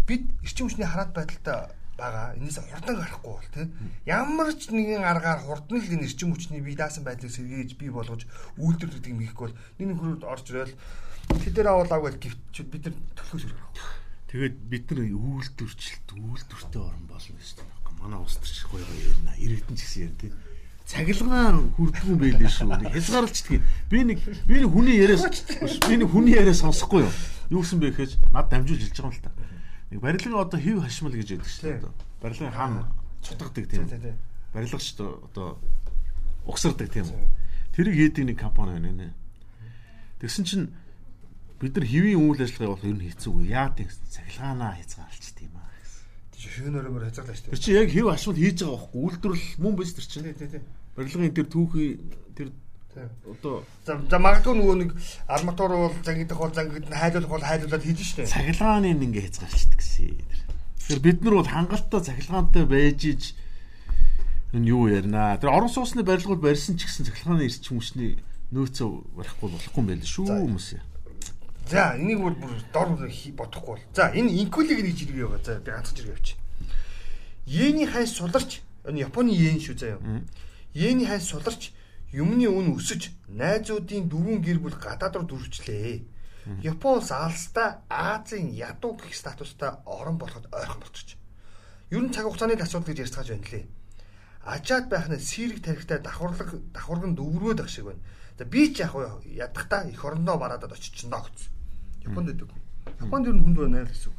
бид 0.07 0.23
эрчим 0.43 0.67
хүчний 0.71 0.87
хараат 0.87 1.13
байдалтай 1.13 1.71
байгаа. 1.97 2.37
Энээс 2.37 2.61
хурдан 2.61 2.97
гарахгүй 2.97 3.33
бол 3.33 3.51
тийм 3.53 3.69
ямар 4.07 4.53
ч 4.55 4.71
нэгэн 4.71 5.05
аргаар 5.05 5.41
хурдан 5.43 5.81
л 5.81 5.93
энэ 5.93 6.07
эрчим 6.07 6.33
хүчний 6.33 6.61
бие 6.61 6.77
даасан 6.77 7.05
байдлыг 7.05 7.33
сэргээж 7.33 7.77
бий 7.81 7.91
болгож 7.91 8.29
үйлдвэрлэдэг 8.61 9.13
юм 9.13 9.21
хийхгүй 9.25 9.49
бол 9.49 9.59
нэг 9.81 9.87
нэг 9.89 9.99
хөрөд 9.99 10.25
орж 10.25 10.47
ирэл 10.53 10.75
тэдэр 11.43 11.67
авал 11.73 11.93
авал 11.93 12.17
гівч 12.21 12.55
бид 12.69 12.85
нар 12.87 12.97
төлөхөөс 13.17 13.45
ирэх. 13.49 13.61
Тэгээд 14.31 14.57
бид 14.69 14.85
нар 14.93 15.01
үйлдвэрчлэлт 15.09 16.09
үйлдвэртэй 16.15 16.83
орн 16.85 17.05
болно 17.09 17.33
юм 17.33 17.41
байна. 17.41 17.75
Манай 17.97 18.21
улс 18.21 18.37
төр 18.37 18.53
шиг 18.53 18.69
гоё 18.71 18.85
гоё 18.85 19.03
ярина. 19.09 19.33
Иргэдэн 19.41 19.77
ч 19.77 19.81
гэсэн 19.83 20.03
яар 20.05 20.17
тийм 20.21 20.35
цагилгаан 20.87 21.75
хүрдгүү 21.75 22.17
байлээ 22.21 22.51
шүү. 22.53 22.71
Нэг 22.79 22.95
хязгаарлалцдаг. 22.95 23.63
Би 23.91 23.99
нэг 24.07 24.19
би 24.47 24.55
нэг 24.63 24.71
хүний 24.71 25.01
яриас 25.03 25.27
би 25.89 25.95
нэг 25.99 26.09
хүний 26.15 26.39
яриас 26.39 26.63
сонсохгүй 26.63 27.03
юу. 27.03 27.13
Юу 27.51 27.61
гэсэн 27.67 27.83
бэ 27.83 27.91
гэхэж 27.91 28.11
над 28.31 28.47
дамжуулж 28.47 28.87
хэлж 28.87 28.95
байгаа 28.95 29.11
юм 29.11 29.19
л 29.19 29.25
та. 29.27 29.31
Нэг 29.91 30.01
барилгын 30.01 30.35
одоо 30.35 30.61
хев 30.61 30.83
хашмал 30.83 31.15
гэж 31.15 31.29
яддаг 31.37 31.51
шүү 31.51 31.63
дээ. 31.63 31.91
Барилгын 32.23 32.53
хаан 32.53 32.75
чутгадаг 33.23 33.67
тийм. 33.71 33.87
Барилгач 34.55 34.87
одоо 34.99 35.59
угсардаг 36.47 36.91
тийм. 36.91 37.07
Тэрийг 37.75 37.97
хийдэг 37.97 38.25
нэг 38.27 38.39
компани 38.41 38.79
байна 38.79 38.93
нэ. 38.93 39.15
Тэгсэн 40.21 40.45
чинь 40.45 40.67
бид 41.61 41.77
нар 41.77 41.87
хэвийн 41.87 42.19
үйл 42.19 42.41
ажиллагаа 42.41 42.75
бол 42.75 42.89
ер 42.89 42.97
нь 42.97 43.05
хийцүүгүй. 43.05 43.53
Яа 43.53 43.71
гэсэн 43.75 44.11
цагилгаанаа 44.11 44.75
хязгаарлалцдаг 44.81 45.47
шөөнөрөмөр 46.57 47.07
хязгаарлаа 47.09 47.37
шүү 47.37 47.45
дээ. 47.47 47.53
Тэр 47.53 47.63
чинь 47.63 47.77
яг 47.77 47.89
хэв 47.93 48.07
ашмал 48.13 48.39
хийж 48.39 48.59
байгаа 48.63 48.77
байхгүй 48.77 49.01
үйлдвэрлэл 49.03 49.61
мөн 49.63 49.75
биз 49.77 49.93
тэр 49.97 50.07
чинь. 50.07 50.27
Тий, 50.37 50.49
тий. 50.49 50.63
Барилгын 50.97 51.35
тэр 51.37 51.49
түүхий 51.53 51.89
тэр 52.37 52.49
одоо 53.29 53.65
за 53.85 54.19
магадгүй 54.19 54.55
нөгөө 54.57 54.77
нэг 54.81 54.91
арматур 55.29 55.77
бол 55.77 55.95
зангидах 56.05 56.39
бол 56.39 56.55
зангид 56.55 56.89
хайлуулах 56.89 57.31
бол 57.31 57.45
хайлуулаад 57.45 57.85
хийж 57.85 58.01
штэ. 58.03 58.27
Цахилгааны 58.27 58.97
ингээ 58.97 59.29
хязгаарчдаг 59.29 59.81
гэсэн. 59.81 60.17
Тэр 60.89 61.01
бид 61.05 61.21
нар 61.21 61.35
бол 61.41 61.49
хангалттай 61.49 62.01
цахилгаантай 62.01 62.65
байж 62.65 63.01
иж 63.05 63.23
энэ 64.57 64.69
юу 64.73 64.89
ярина. 64.89 65.37
Тэр 65.37 65.53
орон 65.53 65.69
сууцны 65.69 66.03
барилгууд 66.03 66.41
барьсан 66.41 66.81
ч 66.81 66.89
гэсэн 66.89 67.07
цахилгааны 67.13 67.45
эрчим 67.45 67.77
хүчний 67.77 68.17
нөөцөө 68.55 68.91
барихгүй 69.19 69.49
болохгүй 69.53 69.81
юм 69.83 69.89
байл 69.93 70.05
шүү 70.07 70.27
хүмүүс 70.33 70.69
яа. 70.79 70.85
За 71.67 71.99
энийг 71.99 72.23
бүр 72.23 72.35
бүр 72.39 72.55
дор 72.73 72.95
бодохгүй 72.95 73.75
бол. 73.75 73.85
За 73.93 74.15
энэ 74.15 74.31
инкулиг 74.41 74.79
нэг 74.79 74.95
жиргээ 74.95 75.27
байгаа. 75.27 75.43
За 75.43 75.59
би 75.59 75.71
ганцхан 75.75 75.97
жиргээ 75.99 76.15
авчих. 76.15 76.39
Йений 77.47 77.87
хайн 77.87 78.07
суларч 78.07 78.63
энэ 78.87 79.03
Японы 79.03 79.35
йен 79.35 79.59
шүү 79.59 79.75
заяа. 79.75 79.99
Йений 80.75 81.07
хайн 81.11 81.21
суларч 81.21 81.75
юмны 82.13 82.47
үн 82.47 82.77
өсөж 82.77 83.11
найзуудын 83.29 84.07
дөрвөн 84.07 84.43
гэр 84.43 84.59
бүл 84.63 84.77
гадаад 84.79 85.17
руу 85.17 85.27
дүрвчлээ. 85.27 86.03
Япон 86.63 87.03
улс 87.03 87.11
алстаа 87.11 87.83
Азийн 87.91 88.55
ядуу 88.55 88.95
гэх 88.95 89.15
статустай 89.15 89.83
орон 89.85 90.19
болоход 90.19 90.47
ойрхон 90.55 90.81
болчих. 90.81 91.19
Ер 91.91 92.03
нь 92.07 92.15
цаг 92.15 92.31
хугацааны 92.31 92.55
асуудал 92.55 92.87
гэж 92.87 93.03
ярьцгааж 93.03 93.29
байна 93.35 93.51
лээ. 93.51 93.67
Ажаад 94.47 94.87
байх 94.87 95.11
нь 95.11 95.19
сэрэг 95.19 95.59
тарихтай 95.59 95.99
давхарлаг 95.99 96.51
давхарган 96.71 97.19
дөврөөд 97.19 97.67
ах 97.67 97.69
шиг 97.69 97.91
байна. 97.91 98.03
За 98.39 98.45
би 98.45 98.71
ч 98.71 98.87
яг 98.87 98.95
ядахта 99.27 99.83
их 99.91 100.05
орондоо 100.05 100.39
бараад 100.39 100.71
очиж 100.71 100.95
чинь 100.95 101.11
гэсэн. 101.11 101.51
Японд 102.07 102.31
өгдөг. 102.31 102.51
Японд 103.03 103.27
ер 103.27 103.35
нь 103.35 103.43
хүнд 103.43 103.59
байна 103.59 103.83
л 103.83 103.91
гэсэн 103.91 104.15
үг. 104.15 104.19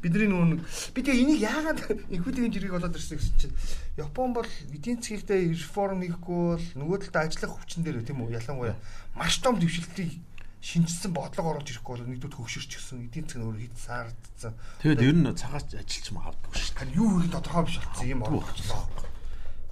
Бидний 0.00 0.28
нөгөө 0.30 0.58
би 0.96 1.00
тэгээ 1.04 1.22
энийг 1.24 1.40
яагаад 1.44 1.80
инхүүдийн 2.14 2.52
жиргэг 2.54 2.74
болоод 2.80 2.96
ирсэн 2.96 3.18
гэсэн 3.20 3.36
чинь 3.36 3.56
Япон 4.00 4.32
бол 4.32 4.48
эдийн 4.72 5.02
засгийгдээ 5.02 5.52
реформ 5.52 6.00
хийхгүй 6.00 6.40
бол 6.56 6.66
нөгөө 6.80 6.98
талд 7.12 7.28
ажиллах 7.28 7.60
хүчин 7.60 7.84
дээр 7.84 8.00
тийм 8.00 8.24
үү 8.24 8.40
ялангуяа 8.40 8.76
маш 9.14 9.42
том 9.44 9.60
дэвшилтийг 9.60 10.16
шинжсэн 10.60 11.12
бодлого 11.12 11.56
оруулж 11.56 11.72
ирэхгүй 11.72 11.92
бол 11.96 12.08
нэгдүгээр 12.08 12.36
хөгшөрч 12.36 12.70
гисэн 12.76 13.08
эдийн 13.08 13.24
нь 13.32 13.44
өөр 13.48 13.56
хит 13.64 13.76
саардсан. 13.80 14.52
Тэгэд 14.84 15.00
ер 15.08 15.16
нь 15.16 15.32
цагаач 15.32 15.72
ажилч 15.72 16.06
магадгүй 16.12 16.52
шүү 16.52 16.76
дээ. 16.84 16.96
Юу 17.00 17.08
хийх 17.16 17.32
тодорхой 17.32 17.64
биш 17.64 17.80
болсон 17.80 18.08
юм 18.12 18.20
болчихлоо. 18.28 18.84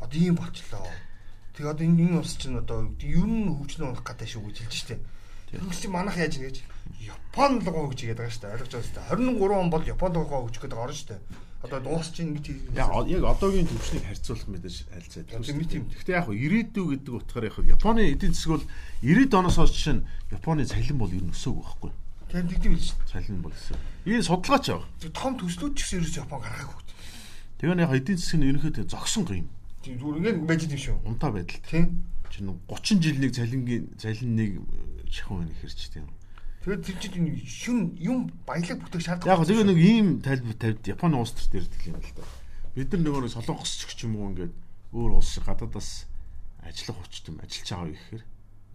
Одоо 0.00 0.16
ийм 0.16 0.36
болчихлоо. 0.40 0.88
Тэгээ 1.52 1.72
одоо 1.76 1.84
энэ 1.84 2.02
энэ 2.08 2.18
улс 2.24 2.34
чинь 2.40 2.56
одоо 2.56 2.88
ер 3.04 3.28
нь 3.28 3.52
хөгжлөө 3.52 3.88
унах 3.92 4.04
гэдэг 4.08 4.28
шүү 4.32 4.42
гэж 4.48 4.56
хэлж 4.64 4.76
штэ. 4.80 4.96
Тэгвэл 5.52 5.76
чи 5.76 5.88
манах 5.92 6.16
яаж 6.16 6.40
ингэж 6.40 6.56
Япон 7.38 7.62
лгоо 7.62 7.86
хөгж 7.86 8.02
игээд 8.02 8.18
байгаа 8.18 8.34
штэ. 8.34 8.50
Ойлгож 8.50 8.72
байгаа 8.74 8.90
штэ. 8.90 9.14
23 9.14 9.62
он 9.62 9.70
бол 9.70 9.84
Япон 9.86 10.10
лгоо 10.10 10.50
хөгжих 10.50 10.62
гэдэг 10.66 10.74
орно 10.74 10.98
штэ. 10.98 11.22
Одоо 11.62 11.78
дуусч 11.86 12.18
ийн 12.18 12.34
гэж 12.34 12.74
яг 12.74 12.90
одоогийн 12.90 13.70
төвчнийг 13.70 14.10
харьцуулах 14.10 14.46
мэдээж 14.50 14.76
альцаад. 14.90 15.30
Гэхдээ 15.46 16.18
яг 16.18 16.26
ирээдүй 16.34 16.98
гэдэг 16.98 17.14
утгаар 17.14 17.46
яг 17.46 17.58
Японы 17.78 18.10
эдийн 18.10 18.34
засаг 18.34 18.58
бол 18.58 18.66
90 19.06 19.38
оноос 19.38 19.54
хойш 19.54 19.70
жишээ 19.70 19.94
нь 20.02 20.06
Японы 20.34 20.66
цалин 20.66 20.98
бол 20.98 21.14
ер 21.14 21.22
нь 21.22 21.30
өсөөг 21.30 21.62
байхгүй. 21.62 21.90
Тэр 22.26 22.42
тэгдэв 22.42 22.74
л 22.74 22.82
шүү. 22.82 22.98
Цалин 23.06 23.38
бол 23.38 23.54
өсөө. 23.54 23.78
Энэ 24.02 24.26
судалгаач 24.26 24.66
аа. 24.74 24.82
Том 25.14 25.38
төслүүд 25.38 25.78
ч 25.78 25.86
гэсэн 25.86 25.98
ерөөс 26.02 26.18
Япон 26.18 26.42
гаргаагүй. 26.42 26.82
Тэгээ 27.62 27.78
нэг 27.78 27.94
эдийн 28.02 28.18
засаг 28.18 28.38
нь 28.42 28.50
ерөнхийдөө 28.50 28.86
зогсон 28.90 29.22
юм. 29.30 29.46
Тийм 29.86 29.94
зүгээр 30.02 30.42
ингэж 30.42 30.42
байж 30.42 30.62
тийм 30.66 30.82
шүү. 30.82 30.98
Унтаа 31.06 31.30
байдал. 31.30 31.62
Тийм. 31.70 32.02
Чинь 32.34 32.50
30 32.66 32.98
жилийн 32.98 33.30
цалингийн 33.30 33.84
цалиныг 33.94 34.58
шахуу 35.06 35.42
нөхөрч 35.46 35.94
тийм. 35.94 36.17
Тэгээд 36.64 36.82
тэр 36.82 36.96
чинь 36.98 37.38
шүн 37.46 37.78
юм 38.02 38.32
баялаг 38.42 38.82
бүтээх 38.82 39.04
шаардлага. 39.06 39.30
Яг 39.30 39.46
тэгээ 39.46 39.66
нэг 39.70 39.78
ийм 39.78 40.08
тайлбар 40.18 40.56
тавьд 40.58 40.84
Японы 40.90 41.16
улс 41.22 41.32
төр 41.32 41.48
дээр 41.54 41.66
хэлэх 41.70 41.86
юм 41.86 42.00
л 42.02 42.12
да. 42.18 42.24
Бид 42.74 42.90
нар 42.92 43.02
нөгөө 43.06 43.30
солонгос 43.30 43.72
ч 43.86 44.04
юм 44.04 44.18
уу 44.18 44.34
ингээд 44.34 44.54
өөр 44.92 45.22
улс 45.22 45.38
шиг 45.38 45.46
гадаадас 45.46 46.10
ажиллах 46.66 46.98
хүчтэй 46.98 47.38
ажиллаж 47.38 47.68
байгаа 47.70 47.94
гэхээр 47.94 48.24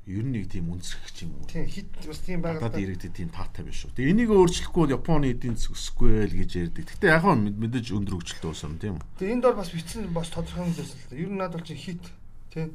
ер 0.03 0.23
нь 0.23 0.31
нэг 0.35 0.47
тийм 0.51 0.67
үнсрэх 0.71 1.11
юм 1.23 1.31
уу. 1.39 1.47
Тийм 1.47 1.67
хит 1.67 1.87
бас 2.07 2.19
тийм 2.23 2.39
байгаа. 2.43 2.71
Гадаад 2.71 2.83
иргэдэд 2.83 3.13
тийм 3.19 3.29
таатай 3.31 3.63
биш 3.63 3.87
шүү. 3.87 3.95
Тэгээ 3.95 4.11
энийг 4.11 4.31
өөрчлөхгүй 4.35 4.81
бол 4.83 4.95
Японы 4.99 5.31
эдийн 5.31 5.55
засаг 5.55 5.75
өсөхгүй 5.75 6.11
л 6.27 6.37
гэж 6.39 6.51
ярьдаг. 6.59 6.87
Гэтэ 6.91 7.07
яг 7.07 7.23
нь 7.23 7.55
мэдээж 7.55 7.87
өндөр 7.95 8.15
хөгжилтэй 8.19 8.49
болсон 8.51 8.79
тийм 8.79 8.95
үү. 8.99 9.07
Тэгээ 9.19 9.33
энд 9.39 9.45
бол 9.47 9.59
бас 9.59 9.71
бичсэн 9.71 10.03
бас 10.11 10.27
тодорхой 10.31 10.67
юм 10.67 10.75
байсан 10.75 10.97
л 10.99 11.07
да. 11.07 11.15
Ер 11.15 11.29
нь 11.31 11.39
надад 11.39 11.55
бол 11.59 11.67
чи 11.67 11.75
хит 11.79 12.03
тийм 12.51 12.69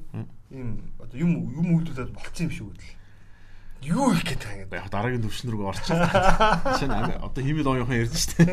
ийм 0.48 0.68
одоо 0.96 1.16
юм 1.20 1.32
юм 1.52 1.68
үйлдүүлээд 1.76 2.16
болцсон 2.16 2.48
юм 2.48 2.52
шиг 2.52 2.66
үгүй 2.72 2.97
юу 3.82 4.12
их 4.12 4.24
байгаа 4.24 4.62
юм. 4.62 4.72
Яг 4.72 4.90
дараагийн 4.90 5.22
төвшин 5.22 5.50
рүү 5.50 5.68
орчихсон. 5.70 6.02
Шинэ 6.78 7.18
одоо 7.22 7.42
химэл 7.44 7.68
оюухан 7.68 8.00
ярьж 8.02 8.16
штэ. 8.16 8.44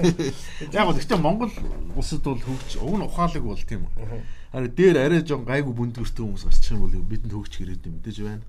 Яг 0.71 0.85
гоо 0.85 0.95
гэхдээ 0.95 1.17
Монгол 1.17 1.51
улсад 1.95 2.23
бол 2.23 2.39
хөгж 2.39 2.77
уг 2.79 2.95
нь 2.99 3.05
ухаалаг 3.05 3.43
бол 3.43 3.57
тийм 3.57 3.89
үү. 3.89 4.21
Харин 4.53 4.75
дээр 4.75 4.97
арай 5.01 5.21
жон 5.25 5.43
гайгүй 5.43 5.73
бүндгэртэй 5.73 6.23
хүмүүс 6.23 6.45
гарчих 6.45 6.77
юм 6.77 6.85
бол 6.85 6.93
бидэнд 6.93 7.33
хөгж 7.33 7.53
ирээд 7.61 7.85
юм 7.89 7.97
мэдээж 7.99 8.17
байна. 8.21 8.45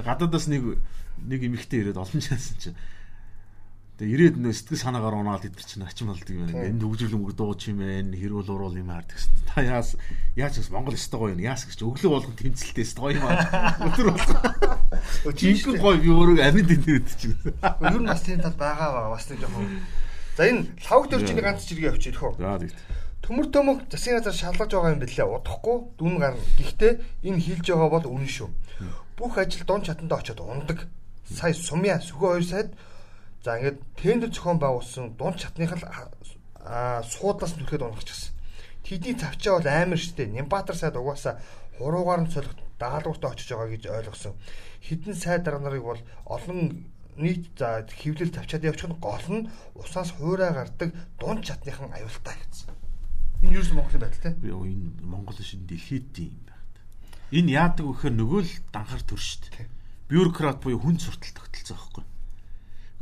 Гадаадаас 0.00 0.46
нэг 0.48 0.80
нэг 1.20 1.40
эмэгтэй 1.44 1.84
ирээд 1.84 2.00
олон 2.00 2.20
жаасан 2.20 2.56
чинь 2.56 2.78
Тэгээ 4.00 4.32
ирээд 4.32 4.36
нөө 4.40 4.56
сэтгэл 4.56 4.80
санаагаар 4.80 5.12
унаад 5.12 5.44
идэр 5.44 5.60
чинь 5.60 5.84
ачим 5.84 6.08
болдог 6.08 6.32
юм 6.32 6.48
байна. 6.48 6.72
Энд 6.72 6.80
хөгжил 6.80 7.20
өнгө 7.20 7.36
дуу 7.36 7.52
чимээ 7.52 8.16
хэрүүл 8.16 8.48
уруул 8.48 8.80
юм 8.80 8.88
аардаг 8.88 9.12
гэсэн. 9.12 9.44
Та 9.44 9.60
яас 9.60 9.92
яаж 10.40 10.56
бас 10.56 10.72
Монгол 10.72 10.96
өстой 10.96 11.20
гоё 11.20 11.32
юм. 11.36 11.44
Яас 11.44 11.68
гэж 11.68 11.84
өглөө 11.84 12.08
болгон 12.08 12.32
тэмцэлтэй 12.40 12.80
өстой 12.80 13.12
гоё 13.12 13.20
юм 13.20 13.28
аа. 13.28 13.76
Өдөр 13.92 14.08
болгон. 14.16 14.40
Жинхэнэ 15.36 15.84
гоё 15.84 16.00
би 16.00 16.08
өөрөө 16.16 16.40
амин 16.48 16.64
дэнтэд 16.64 17.08
чинь. 17.12 17.36
Ер 17.60 18.00
нь 18.00 18.08
бас 18.08 18.24
тийм 18.24 18.40
тал 18.40 18.56
байгаа 18.56 18.88
байгаа. 18.88 19.12
Бас 19.12 19.28
нэг 19.28 19.38
жоохон. 19.44 19.68
За 20.32 20.42
энэ 20.48 20.62
лавг 20.80 21.04
дөржиний 21.12 21.44
ганц 21.44 21.68
жиргээ 21.68 21.92
авчиж 21.92 22.16
хөө. 22.16 22.40
За 22.40 22.56
тэгт. 22.56 22.78
Төмөр 23.20 23.46
төмөг 23.52 23.78
засгийн 23.92 24.16
газар 24.16 24.32
шалгаж 24.32 24.70
байгаа 24.72 24.96
юм 24.96 25.04
бэлээ. 25.04 25.28
Удахгүй 25.28 25.76
дүн 26.00 26.16
гарна. 26.16 26.40
Гэхдээ 26.56 26.92
энэ 27.28 27.42
хийлж 27.44 27.68
байгаа 27.68 28.00
бол 28.00 28.16
үнэн 28.16 28.32
шүү. 28.32 28.48
Бүх 29.20 29.36
ажил 29.36 29.68
дун 29.68 29.84
чатанда 29.84 30.24
очиод 30.24 30.40
ундаг. 30.40 30.88
Сая 31.28 31.52
сумья 31.52 32.00
сөхөө 32.00 32.40
хоёр 32.40 32.48
сайд 32.48 32.72
За 33.40 33.56
ингээд 33.56 33.80
тендер 33.96 34.28
зохион 34.28 34.60
байгуулсан 34.60 35.16
дунд 35.16 35.40
чатных 35.40 35.72
л 35.72 35.84
суудлаас 37.08 37.56
нүрхэд 37.56 37.80
унгахчихсан. 37.88 38.36
Тэдний 38.84 39.16
тавчаа 39.16 39.56
бол 39.56 39.68
амар 39.68 39.96
штэ. 39.96 40.28
Нямбатар 40.28 40.76
сайд 40.76 41.00
угаасаа 41.00 41.40
хуруугаар 41.80 42.28
нь 42.28 42.32
солих 42.32 42.52
дагалгууртаа 42.76 43.32
очиж 43.32 43.48
байгаа 43.48 43.72
гэж 43.72 43.84
ойлгосон. 43.88 44.36
Хідэн 44.84 45.16
сайд 45.16 45.48
дарга 45.48 45.64
нарыг 45.64 45.84
бол 45.88 46.00
олон 46.28 46.84
нийт 47.16 47.56
за 47.56 47.88
хөвлөл 47.88 48.28
тавчаад 48.28 48.68
явчих 48.68 48.92
нь 48.92 49.00
гол 49.00 49.26
нь 49.32 49.48
усаас 49.72 50.12
хуурай 50.20 50.52
гардаг 50.52 50.92
дунд 51.16 51.40
чатныхан 51.40 51.96
аюултай 51.96 52.36
гэсэн. 52.44 52.76
Энэ 53.40 53.56
юу 53.56 53.64
ч 53.64 53.72
Монголын 53.72 54.04
байдал 54.04 54.20
те. 54.20 54.36
Би 54.36 54.52
энэ 54.52 55.00
Монгол 55.00 55.40
шин 55.40 55.64
дэлхийд 55.64 56.12
юм 56.20 56.36
байна. 56.44 56.60
Энэ 57.32 57.56
яадаг 57.56 57.88
вэ 57.88 57.92
гэхээр 57.96 58.16
нөгөө 58.20 58.40
л 58.44 58.52
данхар 58.68 59.00
төр 59.00 59.16
штэ. 59.16 59.64
Бюрократ 60.12 60.60
буюу 60.60 60.76
хүн 60.76 61.00
суртал 61.00 61.32
тогтолцоо 61.32 61.80
байхгүй 61.80 62.09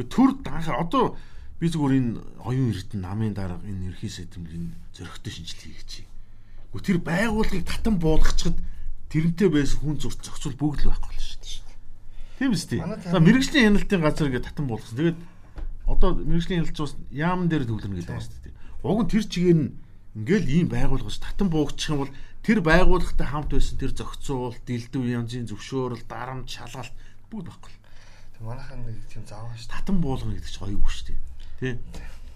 төр 0.06 0.38
данхаар 0.46 0.86
одоо 0.86 1.18
би 1.58 1.66
зүгээр 1.66 1.94
энэ 1.98 2.12
оюун 2.46 2.70
эрдэнэ 2.70 3.02
намын 3.02 3.34
дарга 3.34 3.66
энэ 3.66 3.90
ерхий 3.90 4.12
сэдэмлийн 4.12 4.70
зөрөгтэй 4.94 5.32
шинжилгээ 5.34 5.74
хийж 5.74 5.88
чинь. 5.90 6.10
Гэхдээ 6.70 6.86
тэр 6.86 6.98
байгууллагыг 7.02 7.64
татан 7.66 7.98
буулгачаад 7.98 8.56
тэрнтэй 9.10 9.48
байсан 9.50 9.78
хүн 9.82 9.96
зурц 9.98 10.22
зохицуул 10.22 10.54
бүгд 10.54 10.86
л 10.86 10.94
байхгүй 10.94 11.18
л 11.18 11.26
шүү 11.26 11.40
дээ. 11.42 11.58
Тийм 12.38 12.52
үстэй. 12.54 12.78
За 13.10 13.18
мэрэгжлийн 13.18 13.74
хяналтын 13.74 14.02
газар 14.04 14.28
ингээд 14.30 14.46
татан 14.46 14.66
буулгасан. 14.70 14.98
Тэгээд 15.02 15.18
одоо 15.90 16.10
мэрэгжлийн 16.14 16.62
хяналт 16.62 16.76
зуус 16.78 16.94
яамн 17.10 17.48
дээр 17.50 17.66
төвлөрнө 17.66 17.98
гэдэг 17.98 18.12
байна 18.14 18.22
шүү 18.22 18.44
дээ. 18.46 18.54
Уг 18.86 19.00
нь 19.02 19.10
тэр 19.10 19.24
чигээр 19.26 19.58
нь 19.58 19.74
ингээл 20.14 20.46
ийм 20.46 20.68
байгуулгаж 20.70 21.16
татан 21.18 21.48
буугчих 21.50 21.90
юм 21.90 22.06
бол 22.06 22.14
тэр 22.46 22.58
байгууллагатай 22.62 23.26
хамт 23.26 23.50
байсан 23.50 23.76
тэр 23.80 23.92
зохицуул, 23.96 24.54
дэлдэв 24.62 25.02
янзын 25.02 25.50
зөвшөөрөл, 25.50 26.04
дарамт, 26.06 26.46
шалгалт 26.46 26.94
бүгд 27.32 27.48
байхгүй. 27.48 27.77
Манайхан 28.40 28.86
нэг 28.86 29.02
тийм 29.10 29.26
заавал 29.26 29.54
шүү. 29.58 29.72
Татан 29.74 29.98
буулгана 29.98 30.38
гэдэг 30.38 30.52
чинь 30.52 30.66
оюу 30.70 30.86
шүү 30.86 31.06
дээ. 31.10 31.18
Тэ? 31.58 31.78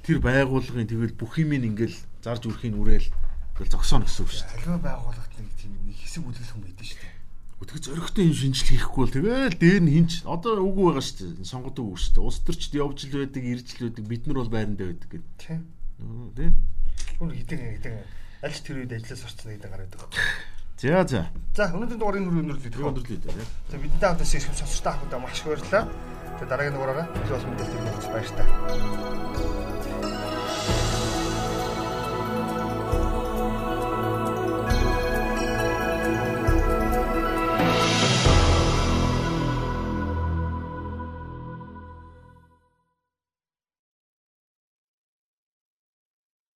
Тэр 0.03 0.19
байгууллагын 0.19 0.91
тэгэл 0.91 1.15
бүх 1.15 1.39
юм 1.39 1.55
ингээл 1.55 1.95
зарж 2.23 2.43
үрхийн 2.51 2.75
үрээл 2.75 3.07
тэгэл 3.55 3.71
зогсооно 3.71 4.11
гэсэн 4.11 4.23
үг 4.27 4.31
шүү. 4.35 4.51
Аливаа 4.51 4.81
байгууллагт 4.83 5.35
нэг 5.39 5.51
тийм 5.55 5.79
нэг 5.87 5.95
хэсэг 6.03 6.23
бүлэглэх 6.27 6.51
хүн 6.51 6.65
байдаг 6.67 6.87
шүү 6.91 6.99
дээ. 6.99 7.15
Өтгөө 7.63 7.81
зөрөгтэй 7.87 8.25
юм 8.27 8.35
шинжил 8.35 8.71
хийхгүй 8.75 9.03
бол 9.07 9.15
тэгэл 9.15 9.55
дээр 9.63 9.83
нь 9.87 9.95
хинч 9.95 10.13
одоо 10.27 10.59
үгүй 10.59 10.85
байгаа 10.91 11.07
шүү 11.07 11.19
дээ. 11.39 11.47
Сонгодог 11.47 11.87
үг 11.87 11.99
шүү 12.03 12.13
дээ. 12.19 12.27
Улс 12.27 12.39
төрчд 12.43 12.75
явж 12.75 12.99
л 13.07 13.15
байдаг, 13.23 13.43
ирж 13.47 13.69
л 13.79 13.87
байдаг, 13.87 14.05
бид 14.11 14.23
нар 14.27 14.39
бол 14.43 14.51
байранд 14.51 14.83
байдаг 14.83 15.07
гэдэг. 15.07 15.31
Тийм. 15.39 15.61
Тэ? 16.35 16.51
Хүн 17.23 17.31
хитэн 17.31 17.61
хитэн 17.79 17.95
аль 18.43 18.51
ч 18.51 18.59
тэр 18.67 18.83
үед 18.83 18.91
ажиллаж 18.99 19.23
сурцсан 19.23 19.55
гэдэг 19.55 19.71
гараад 19.71 19.95
байгаа. 19.95 20.51
За 20.83 21.07
за. 21.07 21.31
За 21.55 21.71
өнөөдрийн 21.71 22.01
дугаарыг 22.03 22.27
өндөрлөе. 22.27 22.91
Өндөрлөе. 22.91 23.47
За 23.71 23.79
бидэнтэй 23.79 24.03
хамт 24.03 24.27
сэсгэм 24.27 24.59
сонсогчтой 24.59 24.91
ахудаа 24.99 25.23
маш 25.23 25.39
их 25.39 25.47
баярлалаа. 25.47 25.87
За 26.43 26.45
дараагийн 26.51 26.75
дугаараараа 26.75 27.07
бас 27.07 27.45
мэдээлэл 27.47 27.87
өгөх 27.87 28.11
баяр 28.11 28.31
таа. 28.35 28.49